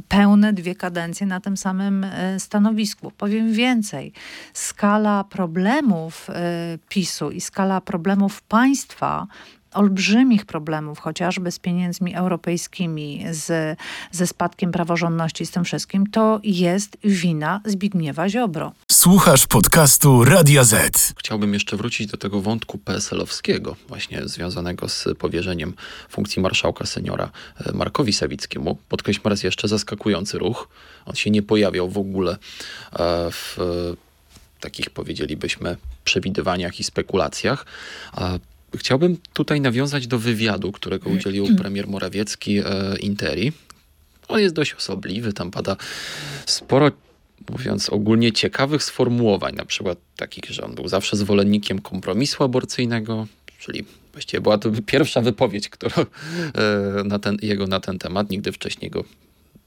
pełne 0.09 0.53
dwie 0.53 0.75
kadencje 0.75 1.27
na 1.27 1.41
tym 1.41 1.57
samym 1.57 2.07
stanowisku. 2.39 3.11
Powiem 3.11 3.53
więcej, 3.53 4.13
skala 4.53 5.25
problemów 5.25 6.29
PiSu 6.89 7.31
i 7.31 7.41
skala 7.41 7.81
problemów 7.81 8.43
państwa 8.43 9.27
olbrzymich 9.73 10.47
problemów, 10.47 10.99
chociażby 10.99 11.53
z 11.53 11.59
pieniędzmi 11.59 12.15
europejskimi, 12.15 13.25
z, 13.31 13.79
ze 14.13 14.27
spadkiem 14.27 14.73
praworządności, 14.73 15.47
z 15.47 15.51
tym 15.51 15.65
wszystkim, 15.65 16.07
to 16.07 16.41
jest 16.45 16.97
wina 17.05 17.61
Zbigniewa 17.65 18.29
Ziobro. 18.29 18.73
Słuchasz 18.93 19.47
podcastu 19.47 20.25
Radia 20.25 20.65
Z. 20.65 21.15
Chciałbym 21.19 21.55
jeszcze 21.55 21.77
wrócić 21.77 22.07
do 22.07 22.17
tego 22.17 22.41
wątku 22.41 22.79
PSL-owskiego, 22.79 23.77
właśnie 23.89 24.29
związanego 24.29 24.89
z 24.89 25.09
powierzeniem 25.19 25.75
funkcji 26.09 26.43
marszałka 26.43 26.87
seniora 26.87 27.31
e, 27.67 27.73
Markowi 27.73 28.13
Sawickiemu. 28.13 28.79
Podkreślmy 28.89 29.31
raz 29.31 29.43
jeszcze 29.43 29.69
zaskakujący 29.69 30.39
ruch. 30.39 30.69
On 31.07 31.15
się 31.15 31.31
nie 31.31 31.43
pojawiał 31.43 31.89
w 31.89 31.99
ogóle 31.99 32.33
e, 32.33 33.31
w 33.31 33.57
takich 34.61 34.91
powiedzielibyśmy 34.91 35.77
przewidywaniach 36.09 36.81
i 36.81 36.85
spekulacjach. 36.85 37.67
Chciałbym 38.77 39.17
tutaj 39.33 39.61
nawiązać 39.61 40.07
do 40.07 40.19
wywiadu, 40.19 40.73
którego 40.73 41.11
udzielił 41.11 41.57
premier 41.57 41.89
Morawiecki 41.89 42.59
e, 42.59 42.65
Interi. 43.01 43.53
On 44.29 44.41
jest 44.41 44.55
dość 44.55 44.75
osobliwy, 44.75 45.33
tam 45.33 45.51
pada 45.51 45.77
sporo, 46.47 46.91
mówiąc 47.51 47.91
ogólnie, 47.91 48.33
ciekawych 48.33 48.83
sformułowań, 48.85 49.55
na 49.55 49.65
przykład 49.65 49.99
takich, 50.17 50.45
że 50.51 50.65
on 50.65 50.75
był 50.75 50.89
zawsze 50.89 51.17
zwolennikiem 51.17 51.79
kompromisu 51.79 52.45
aborcyjnego, 52.45 53.27
czyli 53.59 53.85
właściwie 54.13 54.41
była 54.41 54.59
to 54.59 54.71
pierwsza 54.87 55.21
wypowiedź 55.21 55.69
która, 55.69 55.97
e, 55.99 57.05
na 57.05 57.19
ten, 57.19 57.37
jego 57.43 57.67
na 57.67 57.81
ten 57.81 57.99
temat. 57.99 58.31
Nigdy 58.31 58.53
wcześniej 58.53 58.91
go 58.91 59.05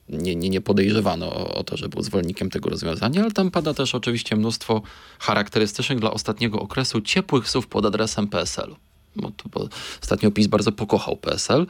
nie, 0.10 0.36
nie, 0.36 0.50
nie 0.50 0.62
podejrzewano 0.62 1.34
o, 1.34 1.54
o, 1.54 1.64
to, 1.64 1.78
że 1.78 1.90
był 1.90 2.04
zwolennikiem 2.04 2.50
tego 2.50 2.70
rozwiązania, 2.70 3.22
ale 3.22 3.32
tam 3.32 3.52
pada 3.52 3.74
też 3.74 3.96
oczywiście 3.96 4.36
mnóstwo 4.36 4.82
charakterystycznych 5.20 6.00
dla 6.00 6.12
ostatniego 6.12 6.60
okresu 6.60 7.02
ciepłych 7.02 7.50
słów 7.50 7.68
pod 7.68 7.86
adresem 7.86 8.28
PSL-u. 8.28 8.76
Bo, 9.16 9.32
to, 9.32 9.50
bo 9.50 9.68
ostatnio 10.04 10.32
PiS 10.32 10.48
bardzo 10.48 10.72
pokochał 10.72 11.18
PSL 11.18 11.68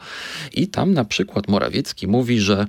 i 0.52 0.68
tam 0.68 0.92
na 0.92 1.04
przykład 1.04 1.48
Morawiecki 1.48 2.06
mówi, 2.06 2.40
że 2.40 2.66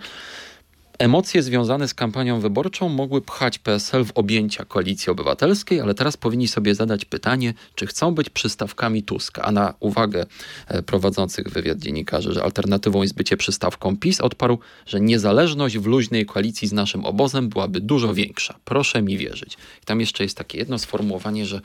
Emocje 0.99 1.43
związane 1.43 1.87
z 1.87 1.93
kampanią 1.93 2.39
wyborczą 2.39 2.89
mogły 2.89 3.21
pchać 3.21 3.59
PSL 3.59 4.05
w 4.05 4.11
objęcia 4.15 4.65
koalicji 4.65 5.09
obywatelskiej, 5.09 5.81
ale 5.81 5.93
teraz 5.93 6.17
powinni 6.17 6.47
sobie 6.47 6.75
zadać 6.75 7.05
pytanie, 7.05 7.53
czy 7.75 7.87
chcą 7.87 8.15
być 8.15 8.29
przystawkami 8.29 9.03
Tuska. 9.03 9.41
A 9.41 9.51
na 9.51 9.73
uwagę 9.79 10.25
e, 10.67 10.83
prowadzących 10.83 11.49
wywiad 11.49 11.79
dziennikarzy, 11.79 12.33
że 12.33 12.43
alternatywą 12.43 13.01
jest 13.01 13.15
bycie 13.15 13.37
przystawką 13.37 13.97
PiS, 13.97 14.21
odparł, 14.21 14.59
że 14.85 15.01
niezależność 15.01 15.77
w 15.77 15.85
luźnej 15.85 16.25
koalicji 16.25 16.67
z 16.67 16.73
naszym 16.73 17.05
obozem 17.05 17.49
byłaby 17.49 17.81
dużo 17.81 18.13
większa. 18.13 18.55
Proszę 18.65 19.01
mi 19.01 19.17
wierzyć. 19.17 19.53
I 19.83 19.85
tam 19.85 19.99
jeszcze 19.99 20.23
jest 20.23 20.37
takie 20.37 20.57
jedno 20.57 20.79
sformułowanie, 20.79 21.45
że 21.45 21.61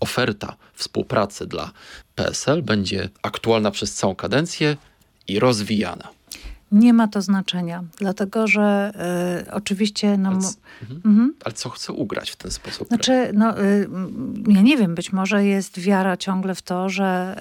oferta 0.00 0.56
współpracy 0.74 1.46
dla 1.46 1.72
PSL 2.14 2.62
będzie 2.62 3.08
aktualna 3.22 3.70
przez 3.70 3.94
całą 3.94 4.14
kadencję 4.14 4.76
i 5.28 5.38
rozwijana. 5.38 6.19
Nie 6.72 6.92
ma 6.92 7.08
to 7.08 7.22
znaczenia, 7.22 7.84
dlatego 7.98 8.46
że 8.46 8.92
y, 9.46 9.52
oczywiście... 9.52 10.18
No, 10.18 10.28
ale, 10.28 10.36
mhm. 10.36 11.00
Mhm. 11.04 11.34
ale 11.44 11.54
co 11.54 11.70
chce 11.70 11.92
ugrać 11.92 12.30
w 12.30 12.36
ten 12.36 12.50
sposób? 12.50 12.88
Znaczy, 12.88 13.30
no, 13.34 13.60
y, 13.60 13.88
ja 14.48 14.60
nie 14.60 14.76
wiem, 14.76 14.94
być 14.94 15.12
może 15.12 15.44
jest 15.44 15.80
wiara 15.80 16.16
ciągle 16.16 16.54
w 16.54 16.62
to, 16.62 16.88
że 16.88 17.36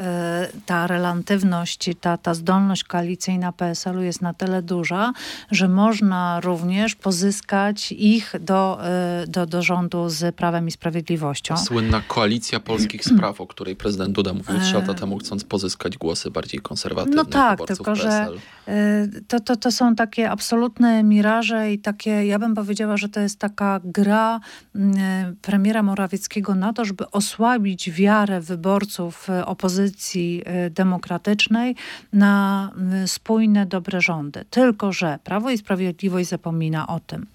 y, 0.56 0.62
ta 0.66 0.88
relatywność, 0.88 1.90
ta, 2.02 2.18
ta 2.18 2.34
zdolność 2.34 2.84
koalicyjna 2.84 3.52
PSL-u 3.52 4.02
jest 4.02 4.22
na 4.22 4.34
tyle 4.34 4.62
duża, 4.62 5.14
że 5.52 5.68
można 5.68 6.40
również 6.40 6.96
pozyskać 6.96 7.92
ich 7.92 8.34
do, 8.40 8.80
do, 9.28 9.46
do 9.46 9.62
rządu 9.62 10.10
z 10.10 10.36
Prawem 10.36 10.68
i 10.68 10.72
Sprawiedliwością. 10.72 11.58
Słynna 11.58 12.02
koalicja 12.08 12.60
polskich 12.60 13.04
spraw, 13.16 13.42
o 13.42 13.48
której 13.48 13.76
prezydent 13.76 14.16
Duda 14.16 14.34
mówił 14.34 14.60
trzy 14.60 14.74
lata 14.74 14.94
temu, 14.94 15.18
chcąc 15.18 15.44
pozyskać 15.44 15.98
głosy 15.98 16.32
bardziej 16.32 16.60
konserwatywnych 16.60 17.18
No 17.18 17.26
tak, 17.26 17.60
tylko 17.68 17.94
PSL. 17.94 18.40
że 18.68 19.19
to, 19.28 19.40
to, 19.40 19.56
to 19.56 19.72
są 19.72 19.96
takie 19.96 20.32
absolutne 20.32 21.04
miraże 21.04 21.74
i 21.74 21.80
takie, 21.80 22.26
ja 22.26 22.40
bym 22.40 22.56
powiedziała, 22.56 22.98
że 22.98 23.10
to 23.10 23.20
jest 23.20 23.40
taka 23.40 23.80
gra 23.84 24.40
mm, 24.76 25.36
premiera 25.42 25.84
Morawieckiego 25.84 26.56
na 26.56 26.74
to, 26.74 26.86
żeby 26.86 27.12
osłabić 27.12 27.92
wiarę 27.92 28.42
wyborców 28.42 29.30
e, 29.30 29.46
opozycji 29.46 30.42
e, 30.46 30.70
demokratycznej 30.70 31.76
na 32.14 32.72
spójne, 33.06 33.66
dobre 33.66 34.02
rządy. 34.02 34.46
Tylko, 34.50 34.92
że 34.92 35.20
Prawo 35.24 35.52
i 35.52 35.58
Sprawiedliwość 35.58 36.30
zapomina 36.30 36.88
o 36.88 37.00
tym. 37.00 37.26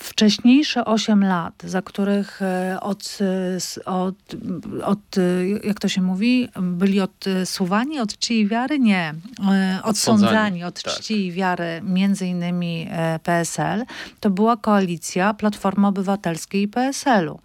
E, 0.00 0.04
wcześniejsze 0.04 0.84
8 0.84 1.24
lat, 1.24 1.62
za 1.64 1.82
których 1.82 2.40
od, 2.80 3.18
od, 3.84 4.14
od, 4.84 4.98
jak 5.64 5.80
to 5.80 5.88
się 5.88 6.02
mówi, 6.02 6.48
byli 6.62 7.00
odsuwani 7.00 8.00
od 8.00 8.12
czci 8.12 8.40
i 8.40 8.46
wiary? 8.46 8.78
Nie. 8.78 9.14
Odsądzani 9.82 10.64
od 10.64 10.82
tak. 10.82 10.94
czci 10.94 11.26
i 11.26 11.32
wiary, 11.32 11.80
między 11.82 12.26
innymi 12.26 12.88
PSL, 13.22 13.84
to 14.20 14.30
była 14.30 14.56
koalicja 14.56 15.34
Platformy 15.34 15.86
Obywatelskiej 15.86 16.62
i 16.62 16.68
PSL-u. 16.68 17.40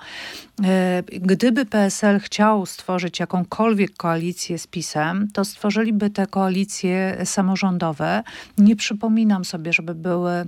Gdyby 1.07 1.65
PSL 1.65 2.19
chciał 2.19 2.65
stworzyć 2.65 3.19
jakąkolwiek 3.19 3.97
koalicję 3.97 4.57
z 4.57 4.67
PiSem, 4.67 5.27
to 5.33 5.45
stworzyliby 5.45 6.09
te 6.09 6.27
koalicje 6.27 7.17
samorządowe. 7.25 8.23
Nie 8.57 8.75
przypominam 8.75 9.45
sobie, 9.45 9.73
żeby 9.73 9.95
były 9.95 10.31
E, 10.31 10.45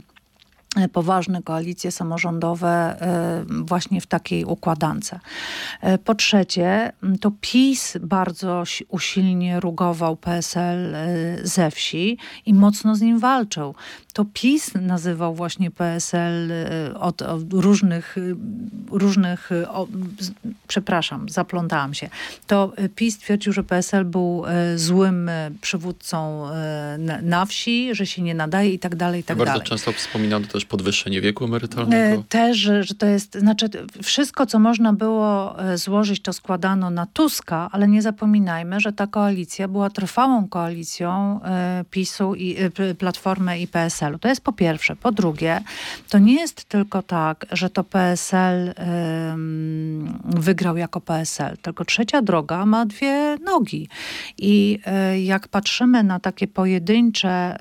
poważne 0.89 1.43
koalicje 1.43 1.91
samorządowe 1.91 2.67
e, 2.69 3.45
właśnie 3.49 4.01
w 4.01 4.07
takiej 4.07 4.45
układance. 4.45 5.15
E, 5.81 5.97
po 5.97 6.15
trzecie, 6.15 6.91
to 7.21 7.31
PiS 7.41 7.97
bardzo 8.01 8.63
usilnie 8.87 9.59
rugował 9.59 10.15
PSL 10.15 10.95
ze 11.43 11.71
wsi 11.71 12.17
i 12.45 12.53
mocno 12.53 12.95
z 12.95 13.01
nim 13.01 13.19
walczył. 13.19 13.75
To 14.17 14.25
PiS 14.33 14.73
nazywał 14.81 15.35
właśnie 15.35 15.71
PSL 15.71 16.51
od, 16.99 17.21
od 17.21 17.53
różnych, 17.53 18.15
różnych 18.91 19.49
o, 19.67 19.87
przepraszam, 20.67 21.29
zaplątałam 21.29 21.93
się. 21.93 22.09
To 22.47 22.73
PiS 22.95 23.17
twierdził, 23.17 23.53
że 23.53 23.63
PSL 23.63 24.05
był 24.05 24.43
złym 24.75 25.31
przywódcą 25.61 26.47
na 27.21 27.45
wsi, 27.45 27.95
że 27.95 28.05
się 28.05 28.21
nie 28.21 28.35
nadaje 28.35 28.73
i 28.73 28.79
tak 28.79 28.95
dalej, 28.95 29.21
i 29.21 29.23
tak 29.23 29.37
Bardzo 29.37 29.53
dalej. 29.53 29.67
często 29.67 29.91
wspominano 29.91 30.47
też 30.47 30.65
podwyższenie 30.65 31.21
wieku 31.21 31.45
emerytalnego? 31.45 32.23
Też, 32.29 32.57
że 32.57 32.95
to 32.97 33.05
jest, 33.05 33.35
znaczy 33.35 33.69
wszystko, 34.03 34.45
co 34.45 34.59
można 34.59 34.93
było 34.93 35.55
złożyć, 35.75 36.21
to 36.21 36.33
składano 36.33 36.89
na 36.89 37.05
Tuska, 37.05 37.69
ale 37.71 37.87
nie 37.87 38.01
zapominajmy, 38.01 38.79
że 38.79 38.93
ta 38.93 39.07
koalicja 39.07 39.67
była 39.67 39.89
trwałą 39.89 40.47
koalicją 40.47 41.39
PiSu 41.91 42.35
i 42.35 42.57
Platformy 42.97 43.59
i 43.59 43.67
PSL-u. 44.07 44.19
To 44.19 44.27
jest 44.27 44.41
po 44.41 44.53
pierwsze. 44.53 44.95
Po 44.95 45.11
drugie, 45.11 45.61
to 46.09 46.19
nie 46.19 46.35
jest 46.35 46.65
tylko 46.65 47.01
tak, 47.01 47.45
że 47.51 47.69
to 47.69 47.83
PSL 47.83 48.73
wygrał 50.25 50.77
jako 50.77 51.01
PSL, 51.01 51.57
tylko 51.61 51.85
trzecia 51.85 52.21
droga 52.21 52.65
ma 52.65 52.85
dwie 52.85 53.37
nogi. 53.45 53.89
I 54.37 54.79
jak 55.23 55.47
patrzymy 55.47 56.03
na 56.03 56.19
takie 56.19 56.47
pojedyncze 56.47 57.57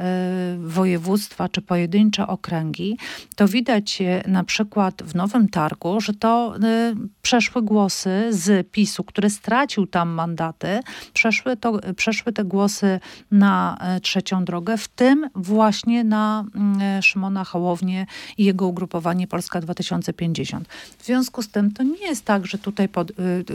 województwa 0.58 1.48
czy 1.48 1.62
pojedyncze 1.62 2.26
okręgi, 2.26 2.96
to 3.36 3.48
widać 3.48 4.02
e, 4.02 4.22
na 4.26 4.44
przykład 4.44 5.02
w 5.02 5.14
Nowym 5.14 5.48
Targu, 5.48 6.00
że 6.00 6.14
to 6.14 6.56
y, 6.56 6.94
przeszły 7.22 7.62
głosy 7.62 8.26
z 8.30 8.70
PiSu, 8.70 9.04
który 9.04 9.30
stracił 9.30 9.86
tam 9.86 10.08
mandaty, 10.08 10.80
przeszły, 11.12 11.56
to, 11.56 11.78
przeszły 11.96 12.32
te 12.32 12.44
głosy 12.44 13.00
na 13.30 13.78
y, 13.96 14.00
trzecią 14.00 14.44
drogę, 14.44 14.76
w 14.76 14.88
tym 14.88 15.30
właśnie 15.34 16.04
na 16.04 16.35
y, 16.98 17.02
Szymona 17.02 17.44
Hołownię 17.44 18.06
i 18.38 18.44
jego 18.44 18.66
ugrupowanie 18.66 19.26
Polska 19.26 19.60
2050. 19.60 20.68
W 20.98 21.04
związku 21.04 21.42
z 21.42 21.48
tym 21.48 21.72
to 21.72 21.82
nie 21.82 22.06
jest 22.06 22.24
tak, 22.24 22.46
że 22.46 22.58
tutaj 22.58 22.88
pod, 22.88 23.12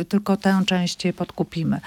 tylko 0.09 0.38
tę 0.38 0.63
część 0.65 1.03
podkupimy. 1.15 1.81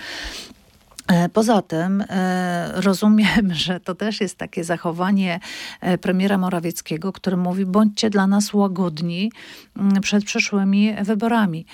E, 1.09 1.29
poza 1.29 1.63
tym 1.63 2.05
e, 2.09 2.73
rozumiem, 2.75 3.55
że 3.67 3.81
to 3.81 3.95
też 3.95 4.21
jest 4.21 4.39
takie 4.39 4.65
zachowanie 4.65 5.41
e, 5.81 5.99
premiera 5.99 6.39
Morawieckiego, 6.39 7.13
który 7.13 7.37
mówi: 7.37 7.67
bądźcie 7.67 8.11
dla 8.11 8.27
nas 8.27 8.55
łagodni 8.55 9.33
mm, 9.77 10.03
przed 10.03 10.25
przyszłymi 10.25 10.95
wyborami. 11.03 11.67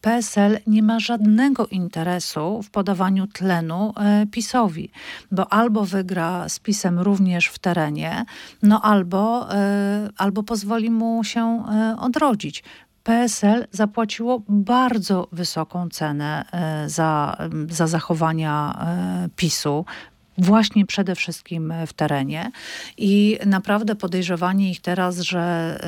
PSL 0.00 0.58
nie 0.66 0.82
ma 0.82 1.00
żadnego 1.00 1.66
interesu 1.66 2.62
w 2.62 2.70
podawaniu 2.70 3.26
tlenu 3.26 3.94
PiSowi, 4.30 4.90
bo 5.32 5.52
albo 5.52 5.84
wygra 5.84 6.48
z 6.48 6.58
PiSem 6.58 6.98
również 6.98 7.46
w 7.46 7.58
terenie, 7.58 8.24
no 8.62 8.82
albo, 8.82 9.48
albo 10.16 10.42
pozwoli 10.42 10.90
mu 10.90 11.24
się 11.24 11.64
odrodzić. 11.98 12.64
PSL 13.08 13.66
zapłaciło 13.70 14.42
bardzo 14.48 15.28
wysoką 15.32 15.88
cenę 15.88 16.44
e, 16.52 16.88
za, 16.88 17.36
za 17.70 17.86
zachowania 17.86 18.78
e, 18.80 19.28
PiSu 19.36 19.84
właśnie 20.38 20.86
przede 20.86 21.14
wszystkim 21.14 21.74
w 21.86 21.92
terenie 21.92 22.50
i 22.96 23.38
naprawdę 23.46 23.94
podejrzewanie 23.94 24.70
ich 24.70 24.80
teraz, 24.80 25.18
że 25.20 25.78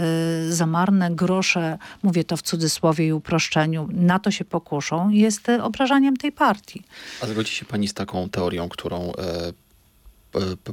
y, 0.48 0.52
za 0.54 0.66
marne 0.66 1.10
grosze, 1.10 1.78
mówię 2.02 2.24
to 2.24 2.36
w 2.36 2.42
cudzysłowie 2.42 3.06
i 3.06 3.12
uproszczeniu, 3.12 3.88
na 3.92 4.18
to 4.18 4.30
się 4.30 4.44
pokuszą, 4.44 5.10
jest 5.10 5.48
obrażaniem 5.48 6.16
tej 6.16 6.32
partii. 6.32 6.82
A 7.22 7.26
zgodzi 7.26 7.52
się 7.52 7.64
pani 7.64 7.88
z 7.88 7.94
taką 7.94 8.28
teorią, 8.28 8.68
którą 8.68 9.12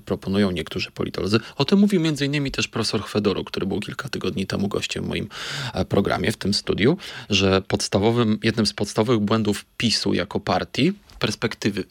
proponują 0.05 0.51
niektórzy 0.51 0.91
politolodzy. 0.91 1.39
O 1.55 1.65
tym 1.65 1.79
mówił 1.79 2.01
m.in. 2.05 2.51
też 2.51 2.67
profesor 2.67 3.03
Chwedoru, 3.03 3.43
który 3.43 3.65
był 3.65 3.79
kilka 3.79 4.09
tygodni 4.09 4.47
temu 4.47 4.67
gościem 4.67 5.03
w 5.03 5.07
moim 5.07 5.27
e, 5.73 5.85
programie, 5.85 6.31
w 6.31 6.37
tym 6.37 6.53
studiu, 6.53 6.97
że 7.29 7.61
podstawowym, 7.61 8.39
jednym 8.43 8.65
z 8.65 8.73
podstawowych 8.73 9.19
błędów 9.19 9.65
PiSu 9.77 10.13
jako 10.13 10.39
partii 10.39 10.93
perspektywie 11.19 11.84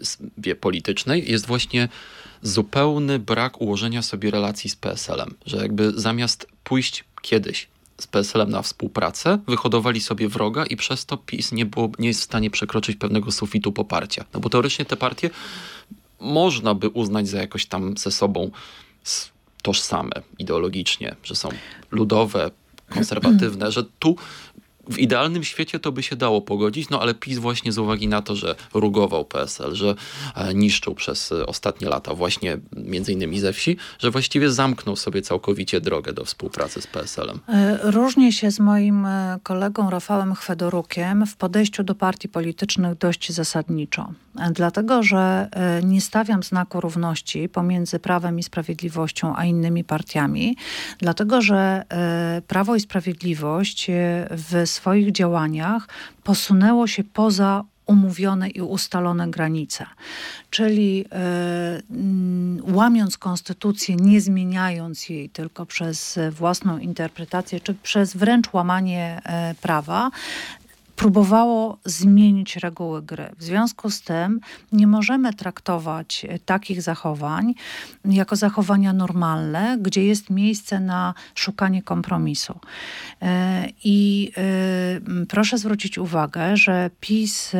politycznej 0.60 1.30
jest 1.30 1.46
właśnie 1.46 1.88
zupełny 2.42 3.18
brak 3.18 3.60
ułożenia 3.60 4.02
sobie 4.02 4.30
relacji 4.30 4.70
z 4.70 4.76
PSL-em. 4.76 5.34
Że 5.46 5.56
jakby 5.56 5.92
zamiast 6.00 6.46
pójść 6.64 7.04
kiedyś 7.22 7.68
z 8.00 8.06
PSL-em 8.06 8.50
na 8.50 8.62
współpracę, 8.62 9.38
wyhodowali 9.48 10.00
sobie 10.00 10.28
wroga 10.28 10.66
i 10.66 10.76
przez 10.76 11.06
to 11.06 11.16
PiS 11.16 11.52
nie, 11.52 11.66
było, 11.66 11.90
nie 11.98 12.08
jest 12.08 12.20
w 12.20 12.24
stanie 12.24 12.50
przekroczyć 12.50 12.96
pewnego 12.96 13.32
sufitu 13.32 13.72
poparcia. 13.72 14.24
No 14.34 14.40
bo 14.40 14.48
teoretycznie 14.48 14.84
te 14.84 14.96
partie 14.96 15.30
można 16.20 16.74
by 16.74 16.88
uznać 16.88 17.28
za 17.28 17.38
jakoś 17.38 17.66
tam 17.66 17.96
ze 17.96 18.10
sobą 18.10 18.50
tożsame 19.62 20.22
ideologicznie, 20.38 21.16
że 21.22 21.34
są 21.34 21.48
ludowe, 21.90 22.50
konserwatywne, 22.88 23.72
że 23.72 23.84
tu 23.98 24.16
w 24.90 24.98
idealnym 24.98 25.44
świecie 25.44 25.78
to 25.78 25.92
by 25.92 26.02
się 26.02 26.16
dało 26.16 26.40
pogodzić, 26.40 26.90
no 26.90 27.00
ale 27.00 27.14
PiS 27.14 27.38
właśnie 27.38 27.72
z 27.72 27.78
uwagi 27.78 28.08
na 28.08 28.22
to, 28.22 28.36
że 28.36 28.54
rugował 28.74 29.24
PSL, 29.24 29.74
że 29.74 29.94
e, 30.34 30.54
niszczył 30.54 30.94
przez 30.94 31.32
e, 31.32 31.46
ostatnie 31.46 31.88
lata 31.88 32.14
właśnie 32.14 32.58
między 32.76 33.12
innymi 33.12 33.40
ze 33.40 33.52
wsi, 33.52 33.76
że 33.98 34.10
właściwie 34.10 34.50
zamknął 34.50 34.96
sobie 34.96 35.22
całkowicie 35.22 35.80
drogę 35.80 36.12
do 36.12 36.24
współpracy 36.24 36.80
z 36.82 36.86
PSL-em. 36.86 37.40
E, 37.48 37.78
różnie 37.90 38.32
się 38.32 38.50
z 38.50 38.60
moim 38.60 39.06
kolegą 39.42 39.90
Rafałem 39.90 40.34
Chwedorukiem 40.34 41.26
w 41.26 41.36
podejściu 41.36 41.84
do 41.84 41.94
partii 41.94 42.28
politycznych 42.28 42.98
dość 42.98 43.32
zasadniczo. 43.32 44.12
Dlatego, 44.52 45.02
że 45.02 45.48
nie 45.84 46.00
stawiam 46.00 46.42
znaku 46.42 46.80
równości 46.80 47.48
pomiędzy 47.48 47.98
Prawem 47.98 48.38
i 48.38 48.42
Sprawiedliwością 48.42 49.36
a 49.36 49.44
innymi 49.44 49.84
partiami, 49.84 50.56
dlatego, 50.98 51.42
że 51.42 51.84
Prawo 52.46 52.76
i 52.76 52.80
Sprawiedliwość 52.80 53.86
w 54.30 54.62
swoich 54.64 55.12
działaniach 55.12 55.88
posunęło 56.24 56.86
się 56.86 57.04
poza 57.04 57.64
umówione 57.86 58.48
i 58.48 58.60
ustalone 58.60 59.30
granice. 59.30 59.86
Czyli 60.50 61.04
łamiąc 62.62 63.18
konstytucję, 63.18 63.96
nie 63.96 64.20
zmieniając 64.20 65.08
jej 65.08 65.30
tylko 65.30 65.66
przez 65.66 66.18
własną 66.30 66.78
interpretację, 66.78 67.60
czy 67.60 67.74
przez 67.74 68.16
wręcz 68.16 68.52
łamanie 68.52 69.22
prawa, 69.60 70.10
próbowało 70.96 71.78
zmienić 71.84 72.56
reguły 72.56 73.02
gry. 73.02 73.32
W 73.38 73.42
związku 73.42 73.90
z 73.90 74.00
tym 74.02 74.40
nie 74.72 74.86
możemy 74.86 75.34
traktować 75.34 76.26
e, 76.28 76.38
takich 76.38 76.82
zachowań 76.82 77.54
jako 78.04 78.36
zachowania 78.36 78.92
normalne, 78.92 79.78
gdzie 79.80 80.04
jest 80.04 80.30
miejsce 80.30 80.80
na 80.80 81.14
szukanie 81.34 81.82
kompromisu. 81.82 82.60
E, 83.22 83.68
I 83.84 84.32
e, 84.36 85.26
proszę 85.28 85.58
zwrócić 85.58 85.98
uwagę, 85.98 86.56
że 86.56 86.90
PiS 87.00 87.52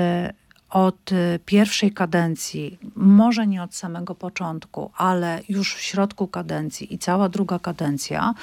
od 0.71 1.11
pierwszej 1.47 1.93
kadencji, 1.93 2.79
może 2.97 3.47
nie 3.47 3.63
od 3.63 3.75
samego 3.75 4.15
początku, 4.15 4.91
ale 4.97 5.41
już 5.49 5.75
w 5.75 5.81
środku 5.81 6.29
kadencji 6.29 6.95
i 6.95 6.99
cała 6.99 7.29
druga 7.29 7.59
kadencja, 7.59 8.35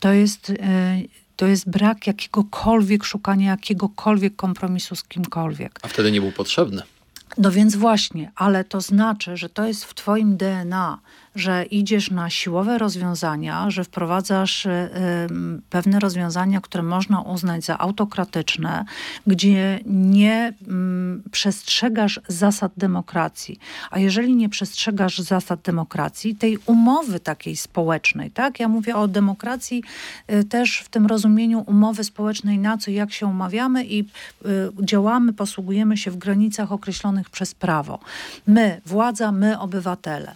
to 0.00 0.12
jest 0.12 0.52
to 1.38 1.46
jest 1.46 1.70
brak 1.70 2.06
jakiegokolwiek 2.06 3.04
szukania 3.04 3.50
jakiegokolwiek 3.50 4.36
kompromisu 4.36 4.96
z 4.96 5.04
kimkolwiek. 5.04 5.80
A 5.82 5.88
wtedy 5.88 6.12
nie 6.12 6.20
był 6.20 6.32
potrzebny. 6.32 6.82
No 7.38 7.50
więc 7.50 7.76
właśnie, 7.76 8.32
ale 8.36 8.64
to 8.64 8.80
znaczy, 8.80 9.36
że 9.36 9.48
to 9.48 9.66
jest 9.66 9.84
w 9.84 9.94
Twoim 9.94 10.36
DNA, 10.36 10.98
że 11.34 11.64
idziesz 11.64 12.10
na 12.10 12.30
siłowe 12.30 12.78
rozwiązania, 12.78 13.70
że 13.70 13.84
wprowadzasz 13.84 14.66
y, 14.66 14.90
pewne 15.70 16.00
rozwiązania, 16.00 16.60
które 16.60 16.82
można 16.82 17.20
uznać 17.20 17.64
za 17.64 17.78
autokratyczne, 17.78 18.84
gdzie 19.26 19.80
nie 19.86 20.52
y, 21.26 21.30
przestrzegasz 21.30 22.20
zasad 22.28 22.72
demokracji. 22.76 23.58
A 23.90 23.98
jeżeli 23.98 24.36
nie 24.36 24.48
przestrzegasz 24.48 25.18
zasad 25.18 25.60
demokracji, 25.62 26.36
tej 26.36 26.58
umowy 26.66 27.20
takiej 27.20 27.56
społecznej, 27.56 28.30
tak? 28.30 28.60
Ja 28.60 28.68
mówię 28.68 28.96
o 28.96 29.08
demokracji 29.08 29.82
y, 30.32 30.44
też 30.44 30.80
w 30.80 30.88
tym 30.88 31.06
rozumieniu 31.06 31.64
umowy 31.66 32.04
społecznej, 32.04 32.58
na 32.58 32.78
co, 32.78 32.90
jak 32.90 33.12
się 33.12 33.26
umawiamy 33.26 33.84
i 33.86 34.00
y, 34.00 34.06
działamy, 34.82 35.32
posługujemy 35.32 35.96
się 35.96 36.10
w 36.10 36.16
granicach 36.16 36.72
określonych 36.72 37.27
przez 37.28 37.54
prawo. 37.54 37.98
My, 38.46 38.80
władza, 38.86 39.32
my, 39.32 39.58
obywatele. 39.58 40.34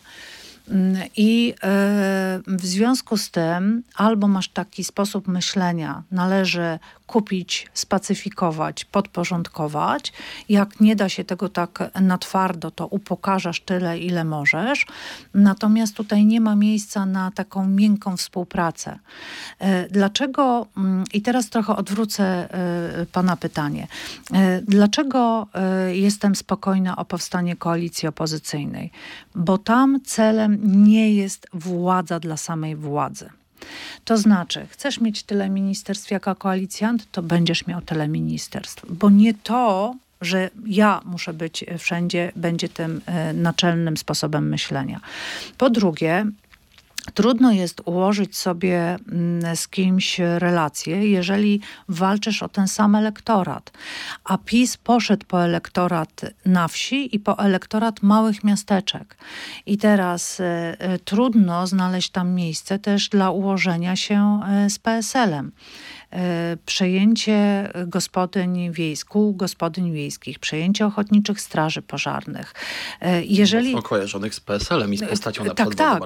Mm, 0.69 1.03
I 1.17 1.55
e, 1.63 2.41
w 2.47 2.67
związku 2.67 3.17
z 3.17 3.31
tym 3.31 3.83
albo 3.95 4.29
masz 4.29 4.49
taki 4.49 4.85
sposób 4.85 5.29
myślenia, 5.29 6.03
należy 6.11 6.79
kupić, 7.13 7.67
spacyfikować, 7.75 8.85
podporządkować. 8.85 10.13
Jak 10.49 10.81
nie 10.81 10.97
da 10.97 11.09
się 11.09 11.25
tego 11.25 11.49
tak 11.49 11.91
na 12.01 12.19
twardo, 12.19 12.71
to 12.71 12.87
upokarzasz 12.87 13.61
tyle, 13.61 13.99
ile 13.99 14.25
możesz. 14.25 14.87
Natomiast 15.35 15.97
tutaj 15.97 16.25
nie 16.27 16.41
ma 16.41 16.57
miejsca 16.57 17.07
na 17.07 17.31
taką 17.31 17.67
miękką 17.67 18.17
współpracę. 18.17 18.99
E, 19.59 19.89
dlaczego, 19.89 20.67
mm, 20.77 21.05
i 21.13 21.23
teraz 21.23 21.51
trochę 21.51 21.77
odwrócę 21.77 22.25
e, 22.25 23.07
Pana 23.13 23.37
pytanie, 23.37 23.87
dlaczego 24.63 25.47
jestem 25.93 26.37
spokojna 26.37 26.97
o 26.97 27.05
powstanie 27.05 27.57
koalicji 27.57 28.09
opozycyjnej? 28.09 28.91
Bo 29.35 29.59
tam 29.59 30.01
celem 30.05 30.59
nie 30.85 31.15
jest 31.15 31.47
władza 31.53 32.21
dla 32.21 32.37
samej 32.37 32.77
władzy. 32.77 33.42
To 34.05 34.17
znaczy, 34.19 34.67
chcesz 34.71 35.01
mieć 35.01 35.23
tyle 35.23 35.51
ministerstw 35.51 36.11
jako 36.11 36.35
koalicjant, 36.35 37.11
to 37.13 37.23
będziesz 37.23 37.67
miał 37.67 37.81
tyle 37.81 38.09
ministerstw, 38.09 38.85
bo 38.89 39.11
nie 39.11 39.35
to, 39.35 39.95
że 40.21 40.51
ja 40.67 41.01
muszę 41.05 41.33
być 41.33 41.65
wszędzie, 41.79 42.33
będzie 42.37 42.69
tym 42.69 43.01
e, 43.07 43.33
naczelnym 43.33 43.97
sposobem 43.97 44.49
myślenia. 44.49 45.01
Po 45.59 45.71
drugie, 45.71 46.27
Trudno 47.15 47.53
jest 47.53 47.83
ułożyć 47.85 48.37
sobie 48.37 48.97
mm, 49.13 49.57
z 49.57 49.69
kimś 49.69 50.19
relacje, 50.19 51.11
jeżeli 51.11 51.61
walczysz 51.89 52.43
o 52.43 52.49
ten 52.49 52.69
sam 52.69 52.95
elektorat. 52.95 53.73
A 54.25 54.39
PiS 54.39 54.77
poszedł 54.77 55.27
po 55.27 55.45
elektorat 55.45 56.21
na 56.47 56.69
wsi 56.69 57.17
i 57.17 57.21
po 57.21 57.39
elektorat 57.39 58.03
małych 58.03 58.45
miasteczek. 58.45 59.17
I 59.67 59.79
teraz 59.79 60.41
y, 60.41 60.45
y, 60.45 60.99
trudno 60.99 61.67
znaleźć 61.67 62.11
tam 62.11 62.31
miejsce 62.31 62.79
też 62.79 63.09
dla 63.09 63.31
ułożenia 63.31 63.97
się 63.97 64.41
y, 64.67 64.71
z 64.71 64.79
PSL-em. 64.79 65.53
E, 66.13 66.57
przejęcie 66.67 67.69
gospodyń 67.87 68.73
wiejskich, 68.73 69.09
kół 69.09 69.35
gospodyń 69.35 69.93
wiejskich, 69.93 70.39
przejęcie 70.39 70.87
ochotniczych 70.87 71.41
straży 71.41 71.83
pożarnych. 71.83 72.55
E, 73.01 73.25
jeżeli... 73.25 73.73
Mocno 73.73 73.89
kojarzonych 73.89 74.35
z 74.35 74.41
PSL-em 74.41 74.95
i 74.95 74.99
z 74.99 75.09
postacią 75.09 75.45
na 75.45 75.55
tak, 75.55 75.75
tak, 75.75 76.03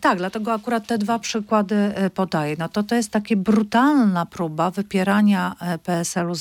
tak, 0.00 0.18
dlatego 0.18 0.52
akurat 0.52 0.86
te 0.86 0.98
dwa 0.98 1.18
przykłady 1.18 1.74
e, 1.74 2.10
podaję. 2.10 2.56
No 2.58 2.68
to 2.68 2.82
to 2.82 2.94
jest 2.94 3.10
taka 3.10 3.36
brutalna 3.36 4.26
próba 4.26 4.70
wypierania 4.70 5.54
PSL-u 5.84 6.34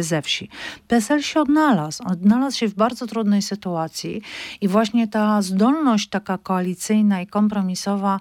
ze 0.00 0.22
wsi. 0.22 0.48
PSL 0.88 1.22
się 1.22 1.40
odnalazł. 1.40 2.02
Odnalazł 2.06 2.58
się 2.58 2.68
w 2.68 2.74
bardzo 2.74 3.06
trudnej 3.06 3.42
sytuacji 3.42 4.22
i 4.60 4.68
właśnie 4.68 5.08
ta 5.08 5.42
zdolność 5.42 6.08
taka 6.08 6.38
koalicyjna 6.38 7.20
i 7.20 7.26
kompromisowa 7.26 8.20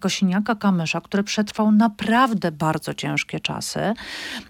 Kosiniaka-Kamysza, 0.00 1.00
który 1.02 1.22
przetrwał 1.22 1.72
naprawdę 1.72 2.52
bardzo 2.52 2.94
ciężkie 2.94 3.40
czasy, 3.40 3.65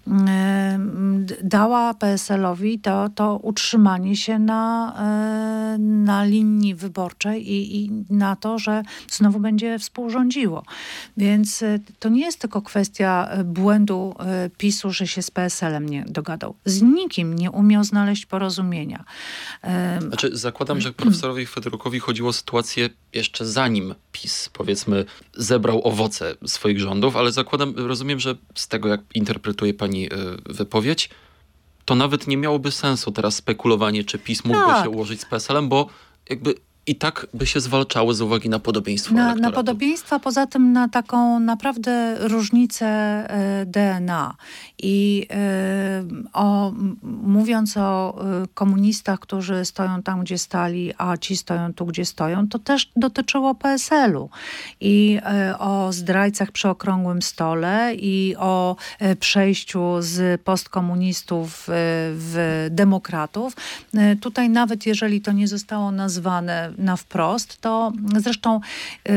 mm, 0.07 1.25
dała 1.43 1.93
PSL-owi 1.93 2.79
to, 2.79 3.09
to 3.15 3.37
utrzymanie 3.37 4.15
się 4.15 4.39
na, 4.39 4.93
e, 5.75 5.77
na 5.77 6.23
linii 6.23 6.75
wyborczej 6.75 7.51
i, 7.51 7.85
i 7.85 7.91
na 8.09 8.35
to, 8.35 8.59
że 8.59 8.83
znowu 9.09 9.39
będzie 9.39 9.79
współrządziło. 9.79 10.63
Więc 11.17 11.63
e, 11.63 11.79
to 11.99 12.09
nie 12.09 12.21
jest 12.21 12.39
tylko 12.39 12.61
kwestia 12.61 13.27
e, 13.29 13.43
błędu 13.43 14.15
PiSu, 14.57 14.91
że 14.91 15.07
się 15.07 15.21
z 15.21 15.31
PSL-em 15.31 15.89
nie 15.89 16.05
dogadał. 16.07 16.55
Z 16.65 16.81
nikim 16.81 17.35
nie 17.35 17.51
umiał 17.51 17.83
znaleźć 17.83 18.25
porozumienia. 18.25 19.03
Znaczy, 20.07 20.29
zakładam, 20.37 20.81
że 20.81 20.93
profesorowi 20.93 21.45
Federukowi 21.45 21.99
chodziło 21.99 22.29
o 22.29 22.33
sytuację 22.33 22.89
jeszcze 23.13 23.45
zanim 23.45 23.95
PiS, 24.11 24.49
powiedzmy, 24.53 25.05
zebrał 25.33 25.87
owoce 25.87 26.35
swoich 26.45 26.79
rządów, 26.79 27.15
ale 27.15 27.31
zakładam, 27.31 27.73
rozumiem, 27.75 28.19
że 28.19 28.35
z 28.55 28.67
tego, 28.67 28.87
jak 28.87 29.01
interpretuje 29.13 29.73
pani 29.73 30.05
y, 30.05 30.09
wypowiedź, 30.45 31.09
to 31.85 31.95
nawet 31.95 32.27
nie 32.27 32.37
miałoby 32.37 32.71
sensu 32.71 33.11
teraz 33.11 33.35
spekulowanie, 33.35 34.03
czy 34.03 34.19
PiS 34.19 34.45
mógłby 34.45 34.65
tak. 34.65 34.83
się 34.83 34.89
ułożyć 34.89 35.21
z 35.21 35.25
PSL-em, 35.25 35.69
bo 35.69 35.89
jakby 36.29 36.55
i 36.87 36.95
tak 36.95 37.27
by 37.33 37.45
się 37.45 37.59
zwalczały 37.59 38.13
z 38.13 38.21
uwagi 38.21 38.49
na 38.49 38.59
podobieństwo 38.59 39.13
na, 39.13 39.35
na 39.35 39.51
podobieństwa, 39.51 40.19
poza 40.19 40.47
tym 40.47 40.73
na 40.73 40.89
taką 40.89 41.39
naprawdę 41.39 42.15
różnicę 42.19 42.87
e, 42.87 43.65
DNA. 43.65 44.35
I 44.77 45.27
e, 45.31 46.03
o, 46.33 46.73
mówiąc 47.03 47.77
o 47.77 48.17
e, 48.43 48.47
komunistach, 48.53 49.19
którzy 49.19 49.65
stoją 49.65 50.03
tam, 50.03 50.21
gdzie 50.21 50.37
stali, 50.37 50.93
a 50.97 51.17
ci 51.17 51.37
stoją 51.37 51.73
tu, 51.73 51.85
gdzie 51.85 52.05
stoją, 52.05 52.47
to 52.47 52.59
też 52.59 52.91
dotyczyło 52.95 53.55
PSL-u. 53.55 54.29
I 54.81 55.19
o 55.59 55.93
zdrajcach 55.93 56.51
przy 56.51 56.69
okrągłym 56.69 57.21
stole 57.21 57.95
i 57.95 58.35
o 58.39 58.75
przejściu 59.19 59.95
z 59.99 60.41
postkomunistów 60.41 61.63
w 62.13 62.67
demokratów. 62.71 63.55
Tutaj 64.21 64.49
nawet 64.49 64.85
jeżeli 64.85 65.21
to 65.21 65.31
nie 65.31 65.47
zostało 65.47 65.91
nazwane 65.91 66.73
na 66.77 66.97
wprost, 66.97 67.61
to 67.61 67.91
zresztą 68.17 68.59
y, 69.09 69.11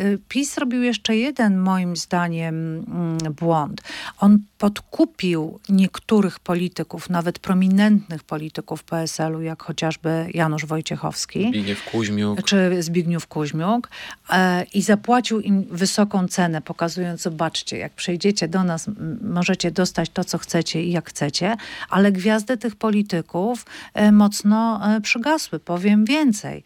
y, 0.00 0.18
PiS 0.28 0.58
robił 0.58 0.82
jeszcze 0.82 1.16
jeden 1.16 1.58
moim 1.58 1.96
zdaniem 1.96 2.54
mm, 2.54 3.18
błąd. 3.34 3.82
On 4.18 4.38
podkupił 4.58 5.60
niektórych 5.68 6.40
polityków, 6.40 7.10
nawet 7.10 7.38
prominentnych 7.38 8.24
polityków 8.24 8.84
PSL-u, 8.84 9.42
jak 9.42 9.62
chociażby 9.62 10.26
Janusz 10.34 10.66
Wojciechowski. 10.66 11.48
Zbigniew 11.48 11.84
Kuźmiuk. 11.84 12.42
Czy 12.42 12.82
Zbigniew 12.82 13.26
Kuźmiuk. 13.26 13.88
E, 14.30 14.64
I 14.74 14.82
zapłacił 14.82 15.40
im 15.40 15.64
wysoką 15.70 16.28
cenę, 16.28 16.62
pokazując, 16.62 17.22
zobaczcie, 17.22 17.78
jak 17.78 17.92
przejdziecie 17.92 18.48
do 18.48 18.64
nas, 18.64 18.86
możecie 19.22 19.70
dostać 19.70 20.10
to, 20.10 20.24
co 20.24 20.38
chcecie 20.38 20.82
i 20.82 20.92
jak 20.92 21.08
chcecie, 21.08 21.56
ale 21.90 22.12
gwiazdy 22.12 22.56
tych 22.56 22.76
polityków 22.76 23.66
e, 23.94 24.12
mocno 24.12 24.80
e, 24.96 25.00
przygasły. 25.00 25.58
Powiem 25.58 26.04
więcej. 26.04 26.62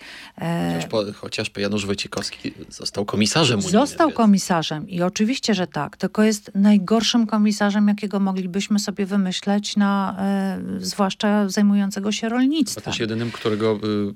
Chociaż, 0.75 1.15
chociażby 1.15 1.61
Janusz 1.61 1.87
Wojciechowski 1.87 2.53
został 2.69 3.05
komisarzem. 3.05 3.63
Został 3.63 4.09
więc. 4.09 4.17
komisarzem 4.17 4.89
i 4.89 5.03
oczywiście, 5.03 5.55
że 5.55 5.67
tak. 5.67 5.97
Tylko 5.97 6.23
jest 6.23 6.51
najgorszym 6.55 7.27
komisarzem, 7.27 7.82
jakiego 7.89 8.21
moglibyśmy 8.21 8.79
sobie 8.79 9.07
wymyśleć 9.07 9.77
na, 9.77 10.17
e, 10.19 10.61
zwłaszcza 10.79 11.49
zajmującego 11.49 12.13
się 12.13 12.29
rolnictwem. 12.29 12.85
To 12.85 12.91
też 12.91 13.01
jedynym, 13.01 13.31
którego 13.31 13.81
y, 13.85 14.15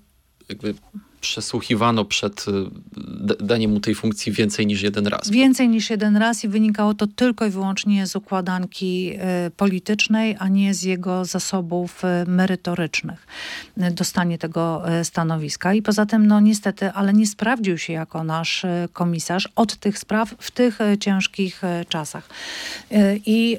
jakby 0.48 0.74
przesłuchiwano 1.20 2.04
przed 2.04 2.44
y, 2.48 2.52
daniem 3.44 3.70
mu 3.70 3.80
tej 3.80 3.94
funkcji 3.94 4.32
więcej 4.32 4.66
niż 4.66 4.82
jeden 4.82 5.06
raz. 5.06 5.30
Więcej 5.30 5.68
niż 5.68 5.90
jeden 5.90 6.16
raz 6.16 6.44
i 6.44 6.48
wynikało 6.48 6.94
to 6.94 7.06
tylko 7.06 7.46
i 7.46 7.50
wyłącznie 7.50 8.06
z 8.06 8.16
układanki 8.16 9.12
y, 9.46 9.50
politycznej, 9.50 10.36
a 10.38 10.48
nie 10.48 10.74
z 10.74 10.82
jego 10.82 11.24
zasobów 11.24 12.02
y, 12.04 12.30
merytorycznych. 12.30 13.26
Dostanie 13.76 14.38
tego 14.38 14.82
stanowiska. 15.02 15.74
I 15.74 15.82
poza 15.82 16.06
tym, 16.06 16.26
no 16.26 16.40
niestety, 16.40 16.92
ale 16.92 17.12
nie 17.12 17.26
sprawdził 17.26 17.78
się 17.78 17.92
jako 17.92 18.24
nasz 18.24 18.66
komisarz 18.92 19.48
od 19.56 19.76
tych 19.76 19.98
spraw 19.98 20.34
w 20.38 20.50
tych 20.50 20.78
ciężkich 21.00 21.62
czasach. 21.88 22.28
I 23.26 23.58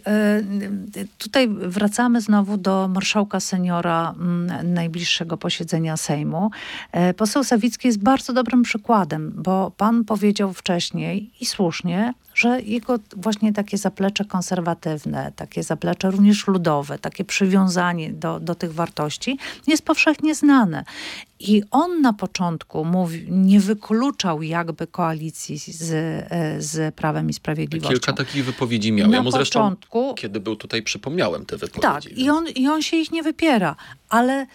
tutaj 1.18 1.48
wracamy 1.50 2.22
znowu 2.22 2.58
do 2.58 2.88
marszałka 2.88 3.40
seniora 3.40 4.16
mm, 4.20 4.74
najbliższego 4.74 5.38
posiedzenia 5.38 5.98
Sejmu. 5.98 6.52
Poseł 7.18 7.44
Sawicki 7.48 7.88
jest 7.88 8.00
bardzo 8.00 8.34
dobrym 8.34 8.64
przykładem, 8.64 9.34
bo 9.36 9.72
pan 9.78 10.06
powiedział 10.06 10.54
wcześniej 10.54 11.32
i 11.42 11.46
słusznie, 11.46 12.14
że 12.36 12.62
jego 12.62 13.00
właśnie 13.16 13.54
takie 13.54 13.78
zaplecze 13.78 14.26
konserwatywne, 14.26 15.32
takie 15.36 15.64
zaplecze 15.64 16.12
również 16.12 16.48
ludowe, 16.48 17.00
takie 17.00 17.26
przywiązanie 17.26 18.14
do, 18.14 18.40
do 18.40 18.56
tych 18.56 18.74
wartości 18.74 19.38
jest 19.68 19.86
powszechnie 19.86 20.36
znane. 20.36 20.84
I 21.40 21.64
on 21.72 22.02
na 22.02 22.14
początku 22.14 22.86
mówi, 22.86 23.26
nie 23.30 23.60
wykluczał 23.60 24.42
jakby 24.42 24.88
koalicji 24.88 25.58
z, 25.58 25.84
z 26.66 26.96
Prawem 26.96 27.30
i 27.30 27.34
Sprawiedliwością. 27.34 27.94
Kilka 27.94 28.14
takich 28.14 28.46
wypowiedzi 28.46 28.92
miał. 28.92 29.08
Na 29.08 29.18
ja 29.18 29.24
mu 29.24 29.32
zresztą, 29.32 29.60
początku, 29.60 30.14
kiedy 30.16 30.40
był 30.40 30.56
tutaj, 30.56 30.84
przypomniałem 30.84 31.46
te 31.46 31.58
wypowiedzi. 31.58 31.82
Tak, 31.82 32.04
więc... 32.04 32.18
i, 32.20 32.30
on, 32.30 32.48
i 32.48 32.68
on 32.68 32.82
się 32.82 32.98
ich 32.98 33.12
nie 33.12 33.24
wypiera, 33.24 33.76
ale 34.10 34.48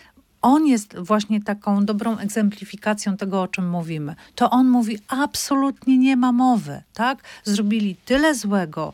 on 0.42 0.66
jest 0.66 0.98
właśnie 0.98 1.42
taką 1.42 1.84
dobrą 1.84 2.18
egzemplifikacją 2.18 3.16
tego, 3.16 3.42
o 3.42 3.48
czym 3.48 3.68
mówimy. 3.70 4.14
To 4.34 4.50
on 4.50 4.68
mówi, 4.68 4.98
absolutnie 5.08 5.98
nie 5.98 6.16
ma 6.16 6.32
mowy, 6.32 6.82
tak? 6.94 7.18
Zrobili 7.44 7.96
tyle 8.04 8.34
złego 8.34 8.92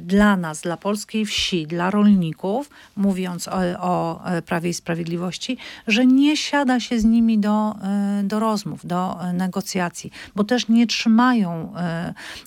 dla 0.00 0.36
nas, 0.36 0.60
dla 0.60 0.76
polskiej 0.76 1.26
wsi, 1.26 1.66
dla 1.66 1.90
rolników, 1.90 2.70
mówiąc 2.96 3.48
o, 3.48 3.58
o 3.80 4.24
e, 4.24 4.42
Prawie 4.42 4.70
i 4.70 4.74
Sprawiedliwości, 4.74 5.56
że 5.86 6.06
nie 6.06 6.36
siada 6.36 6.80
się 6.80 7.00
z 7.00 7.04
nimi 7.04 7.38
do, 7.38 7.74
e, 7.82 8.22
do 8.24 8.40
rozmów, 8.40 8.86
do 8.86 9.18
negocjacji, 9.34 10.12
bo 10.34 10.44
też 10.44 10.68
nie 10.68 10.86
trzymają 10.86 11.74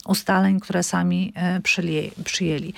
ustaleń, 0.06 0.60
które 0.60 0.84
sami 0.84 1.34
przyjęli. 2.24 2.74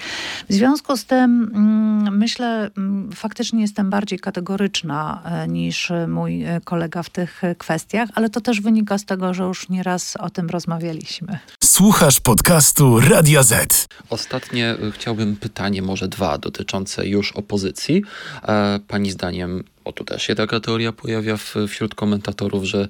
W 0.49 0.53
związku 0.53 0.97
z 0.97 1.05
tym 1.05 1.51
mm, 1.55 2.17
myślę, 2.17 2.71
mm, 2.77 3.12
faktycznie 3.12 3.62
jestem 3.62 3.89
bardziej 3.89 4.19
kategoryczna 4.19 5.21
niż 5.47 5.91
mój 6.08 6.45
kolega 6.63 7.03
w 7.03 7.10
tych 7.10 7.41
kwestiach, 7.58 8.10
ale 8.15 8.29
to 8.29 8.41
też 8.41 8.62
wynika 8.62 8.97
z 8.97 9.05
tego, 9.05 9.34
że 9.34 9.43
już 9.43 9.69
nieraz 9.69 10.15
o 10.15 10.29
tym 10.29 10.49
rozmawialiśmy. 10.49 11.39
Słuchasz 11.63 12.19
podcastu 12.19 12.99
Radia 12.99 13.43
Z. 13.43 13.88
Ostatnie 14.35 14.75
y, 14.83 14.91
chciałbym 14.91 15.35
pytanie, 15.35 15.81
może 15.81 16.07
dwa, 16.07 16.37
dotyczące 16.37 17.07
już 17.07 17.31
opozycji. 17.31 18.03
E, 18.47 18.79
pani 18.87 19.11
zdaniem, 19.11 19.63
o 19.85 19.91
tu 19.91 20.03
też 20.03 20.23
się 20.23 20.35
taka 20.35 20.59
teoria 20.59 20.91
pojawia 20.91 21.37
wśród 21.67 21.95
komentatorów, 21.95 22.63
że 22.63 22.87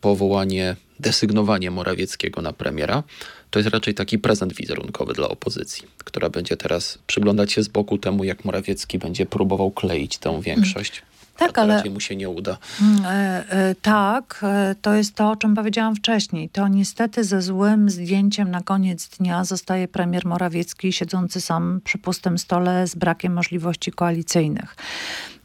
powołanie, 0.00 0.76
desygnowanie 1.00 1.70
Morawieckiego 1.70 2.42
na 2.42 2.52
premiera 2.52 3.02
to 3.50 3.58
jest 3.58 3.68
raczej 3.70 3.94
taki 3.94 4.18
prezent 4.18 4.54
wizerunkowy 4.54 5.14
dla 5.14 5.28
opozycji, 5.28 5.88
która 6.04 6.30
będzie 6.30 6.56
teraz 6.56 6.98
przyglądać 7.06 7.52
się 7.52 7.62
z 7.62 7.68
boku 7.68 7.98
temu, 7.98 8.24
jak 8.24 8.44
Morawiecki 8.44 8.98
będzie 8.98 9.26
próbował 9.26 9.70
kleić 9.70 10.18
tę 10.18 10.40
większość. 10.42 11.02
Tak, 11.38 11.58
ale 11.58 11.76
raczej 11.76 11.90
mu 11.90 12.00
się 12.00 12.16
nie 12.16 12.28
uda. 12.28 12.58
Mm, 12.82 13.04
e, 13.04 13.08
e, 13.50 13.74
tak, 13.82 14.40
e, 14.42 14.74
to 14.82 14.94
jest 14.94 15.14
to, 15.14 15.30
o 15.30 15.36
czym 15.36 15.54
powiedziałam 15.54 15.96
wcześniej. 15.96 16.48
To 16.48 16.68
niestety 16.68 17.24
ze 17.24 17.42
złym 17.42 17.90
zdjęciem 17.90 18.50
na 18.50 18.60
koniec 18.60 19.08
dnia 19.08 19.44
zostaje 19.44 19.88
premier 19.88 20.26
Morawiecki 20.26 20.92
siedzący 20.92 21.40
sam 21.40 21.80
przy 21.84 21.98
pustym 21.98 22.38
stole 22.38 22.86
z 22.86 22.94
brakiem 22.94 23.32
możliwości 23.32 23.92
koalicyjnych. 23.92 24.76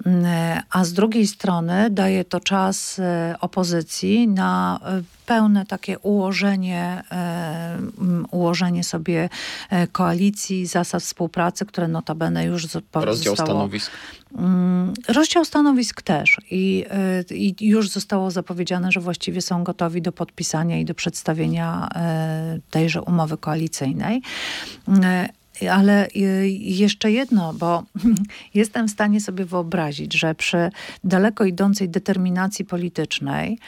Mm, 0.05 0.25
a 0.69 0.85
z 0.85 0.93
drugiej 0.93 1.27
strony 1.27 1.89
daje 1.89 2.25
to 2.25 2.39
czas 2.39 3.01
opozycji 3.39 4.27
na 4.27 4.79
pełne 5.25 5.65
takie 5.65 5.99
ułożenie, 5.99 7.03
mm, 7.09 8.25
ułożenie 8.31 8.83
sobie 8.83 9.29
koalicji, 9.91 10.65
zasad 10.65 11.03
współpracy, 11.03 11.65
które 11.65 11.87
notabene 11.87 12.45
już 12.45 12.67
Rozdział 12.93 13.35
zostało, 13.35 13.49
stanowisk. 13.49 13.91
Rozdział 15.07 15.45
stanowisk 15.45 16.01
też 16.01 16.37
I, 16.51 16.85
I, 17.31 17.55
już 17.59 17.89
zostało 17.89 18.31
zapowiedziane, 18.31 18.91
że 18.91 18.99
właściwie 18.99 19.41
są 19.41 19.63
gotowi 19.63 20.01
do 20.01 20.11
podpisania 20.11 20.77
i 20.77 20.85
do 20.85 20.93
przedstawienia 20.93 21.89
tejże 22.69 23.01
umowy 23.01 23.37
koalicyjnej. 23.37 24.21
Y, 25.61 25.71
ale 25.71 26.07
jeszcze 26.59 27.11
jedno, 27.11 27.53
bo 27.53 27.83
jestem 28.53 28.87
w 28.87 28.91
stanie 28.91 29.21
sobie 29.21 29.45
wyobrazić, 29.45 30.13
że 30.13 30.35
przy 30.35 30.71
daleko 31.03 31.45
idącej 31.45 31.89
determinacji 31.89 32.65
politycznej 32.65 33.59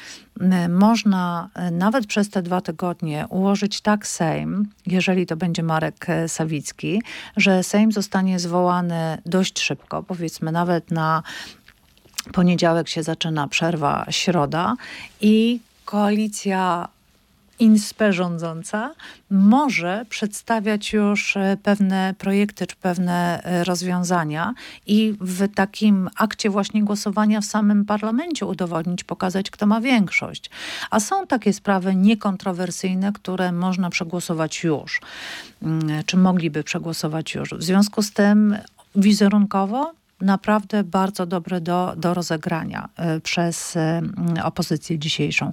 można 0.70 1.50
nawet 1.72 2.08
przez 2.08 2.30
te 2.30 2.42
dwa 2.42 2.62
tygodnie 2.62 3.26
ułożyć 3.30 3.82
tak 3.82 4.08
Sejm, 4.08 4.70
jeżeli 4.86 5.26
to 5.26 5.36
będzie 5.36 5.64
Marek 5.64 6.10
e, 6.10 6.30
Sawicki, 6.30 7.02
że 7.38 7.64
Sejm 7.64 7.92
zostanie 7.92 8.40
zwołany 8.40 9.18
dość 9.26 9.60
szybko, 9.60 10.04
powiedzmy 10.04 10.52
nawet 10.52 10.92
na 10.92 11.24
poniedziałek 12.34 12.90
się 12.90 13.04
zaczyna 13.04 13.48
przerwa, 13.48 14.06
środa 14.10 14.76
i 15.22 15.60
koalicja 15.86 16.88
INSPE 17.60 18.14
rządząca 18.14 18.94
może 19.30 20.06
przedstawiać 20.10 20.94
już 20.94 21.38
e, 21.38 21.58
pewne 21.64 22.16
projekty 22.18 22.68
czy 22.68 22.76
pewne 22.76 23.44
e, 23.44 23.64
rozwiązania 23.64 24.54
i 24.86 25.16
w 25.22 25.54
takim 25.56 26.10
akcie 26.16 26.50
właśnie 26.50 26.84
głosowania 26.84 27.42
w 27.42 27.46
samym 27.46 27.86
parlamencie 27.86 28.46
udowodnić, 28.46 29.04
pokazać, 29.04 29.52
kto 29.52 29.66
ma 29.66 29.82
większość. 29.82 30.50
A 30.92 31.00
są 31.00 31.28
takie 31.28 31.54
sprawy 31.54 31.96
niekontrowersyjne, 31.96 33.12
które 33.14 33.52
można 33.52 33.90
przegłosować 33.90 34.64
już, 34.64 35.02
mm, 35.62 36.04
czy 36.06 36.18
mogliby 36.18 36.64
przegłosować 36.64 37.36
już. 37.36 37.50
W 37.50 37.64
związku 37.64 38.02
z 38.02 38.12
tym 38.12 38.58
wizerunkowo 38.96 39.94
naprawdę 40.26 40.84
bardzo 40.84 41.26
dobre 41.26 41.62
do, 41.62 41.94
do 41.98 42.14
rozegrania 42.14 42.90
y, 43.18 43.22
przez 43.22 43.76
y, 43.76 43.80
opozycję 44.44 45.00
dzisiejszą. 45.00 45.52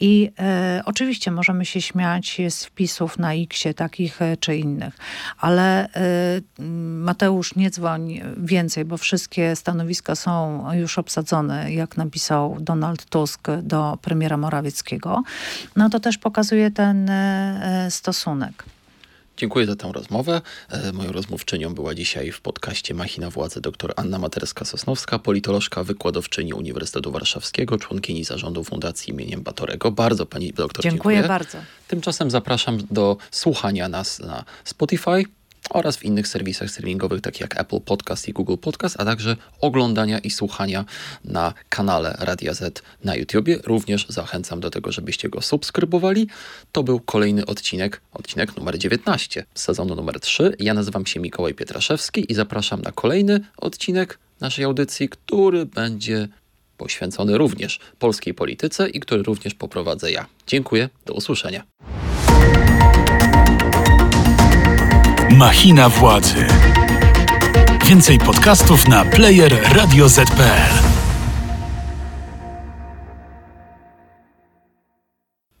I 0.00 0.30
y, 0.78 0.84
oczywiście 0.84 1.30
możemy 1.30 1.64
się 1.64 1.80
śmiać 1.80 2.40
z 2.48 2.64
wpisów 2.64 3.18
na 3.18 3.34
X 3.34 3.64
takich 3.76 4.20
czy 4.40 4.56
innych, 4.56 4.96
ale 5.38 5.88
Mateusz 6.98 7.56
nie 7.56 7.70
dzwoń 7.70 8.20
więcej, 8.36 8.84
bo 8.84 8.96
wszystkie 8.96 9.56
stanowiska 9.56 10.14
są 10.14 10.66
już 10.72 10.98
obsadzone, 10.98 11.72
jak 11.72 11.96
napisał 11.96 12.56
Donald 12.60 13.04
Tusk 13.04 13.48
do 13.62 13.98
premiera 14.02 14.36
Morawieckiego. 14.36 15.22
No 15.76 15.90
to 15.90 16.00
też 16.00 16.18
pokazuje 16.18 16.70
ten 16.70 17.10
stosunek. 17.90 18.64
Dziękuję 19.36 19.66
za 19.66 19.76
tę 19.76 19.90
rozmowę. 19.92 20.40
E, 20.70 20.92
moją 20.92 21.12
rozmówczynią 21.12 21.74
była 21.74 21.94
dzisiaj 21.94 22.32
w 22.32 22.40
podcaście 22.40 22.94
Machina 22.94 23.30
Władzy 23.30 23.60
dr 23.60 23.92
Anna 23.96 24.18
Materska-Sosnowska, 24.18 25.18
politolożka, 25.18 25.84
wykładowczyni 25.84 26.54
Uniwersytetu 26.54 27.12
Warszawskiego, 27.12 27.78
członkini 27.78 28.24
zarządu 28.24 28.64
Fundacji 28.64 29.10
imieniem 29.12 29.42
Batorego. 29.42 29.90
Bardzo 29.90 30.26
pani 30.26 30.52
doktor 30.52 30.82
dziękuję. 30.82 31.16
Dziękuję 31.16 31.28
bardzo. 31.38 31.58
Tymczasem 31.88 32.30
zapraszam 32.30 32.78
do 32.90 33.16
słuchania 33.30 33.88
nas 33.88 34.20
na 34.20 34.44
Spotify, 34.64 35.24
oraz 35.70 35.96
w 35.96 36.04
innych 36.04 36.28
serwisach 36.28 36.70
streamingowych, 36.70 37.20
takich 37.20 37.40
jak 37.40 37.60
Apple 37.60 37.80
Podcast 37.80 38.28
i 38.28 38.32
Google 38.32 38.56
Podcast, 38.56 38.96
a 38.98 39.04
także 39.04 39.36
oglądania 39.60 40.18
i 40.18 40.30
słuchania 40.30 40.84
na 41.24 41.54
kanale 41.68 42.16
Radia 42.18 42.54
Z 42.54 42.82
na 43.04 43.16
YouTubie. 43.16 43.58
Również 43.64 44.06
zachęcam 44.08 44.60
do 44.60 44.70
tego, 44.70 44.92
żebyście 44.92 45.28
go 45.28 45.42
subskrybowali. 45.42 46.28
To 46.72 46.82
był 46.82 47.00
kolejny 47.00 47.46
odcinek, 47.46 48.00
odcinek 48.12 48.56
numer 48.56 48.78
19 48.78 49.44
z 49.54 49.62
sezonu 49.62 49.94
numer 49.94 50.20
3. 50.20 50.56
Ja 50.58 50.74
nazywam 50.74 51.06
się 51.06 51.20
Mikołaj 51.20 51.54
Pietraszewski 51.54 52.32
i 52.32 52.34
zapraszam 52.34 52.82
na 52.82 52.92
kolejny 52.92 53.40
odcinek 53.56 54.18
naszej 54.40 54.64
audycji, 54.64 55.08
który 55.08 55.66
będzie 55.66 56.28
poświęcony 56.76 57.38
również 57.38 57.80
polskiej 57.98 58.34
polityce 58.34 58.88
i 58.88 59.00
który 59.00 59.22
również 59.22 59.54
poprowadzę 59.54 60.12
ja. 60.12 60.26
Dziękuję, 60.46 60.88
do 61.06 61.14
usłyszenia. 61.14 61.64
Machina 65.44 65.88
władzy. 65.88 66.46
Więcej 67.86 68.18
podcastów 68.18 68.88
na 68.88 69.04
player 69.04 69.62
radioz.pl. 69.72 70.83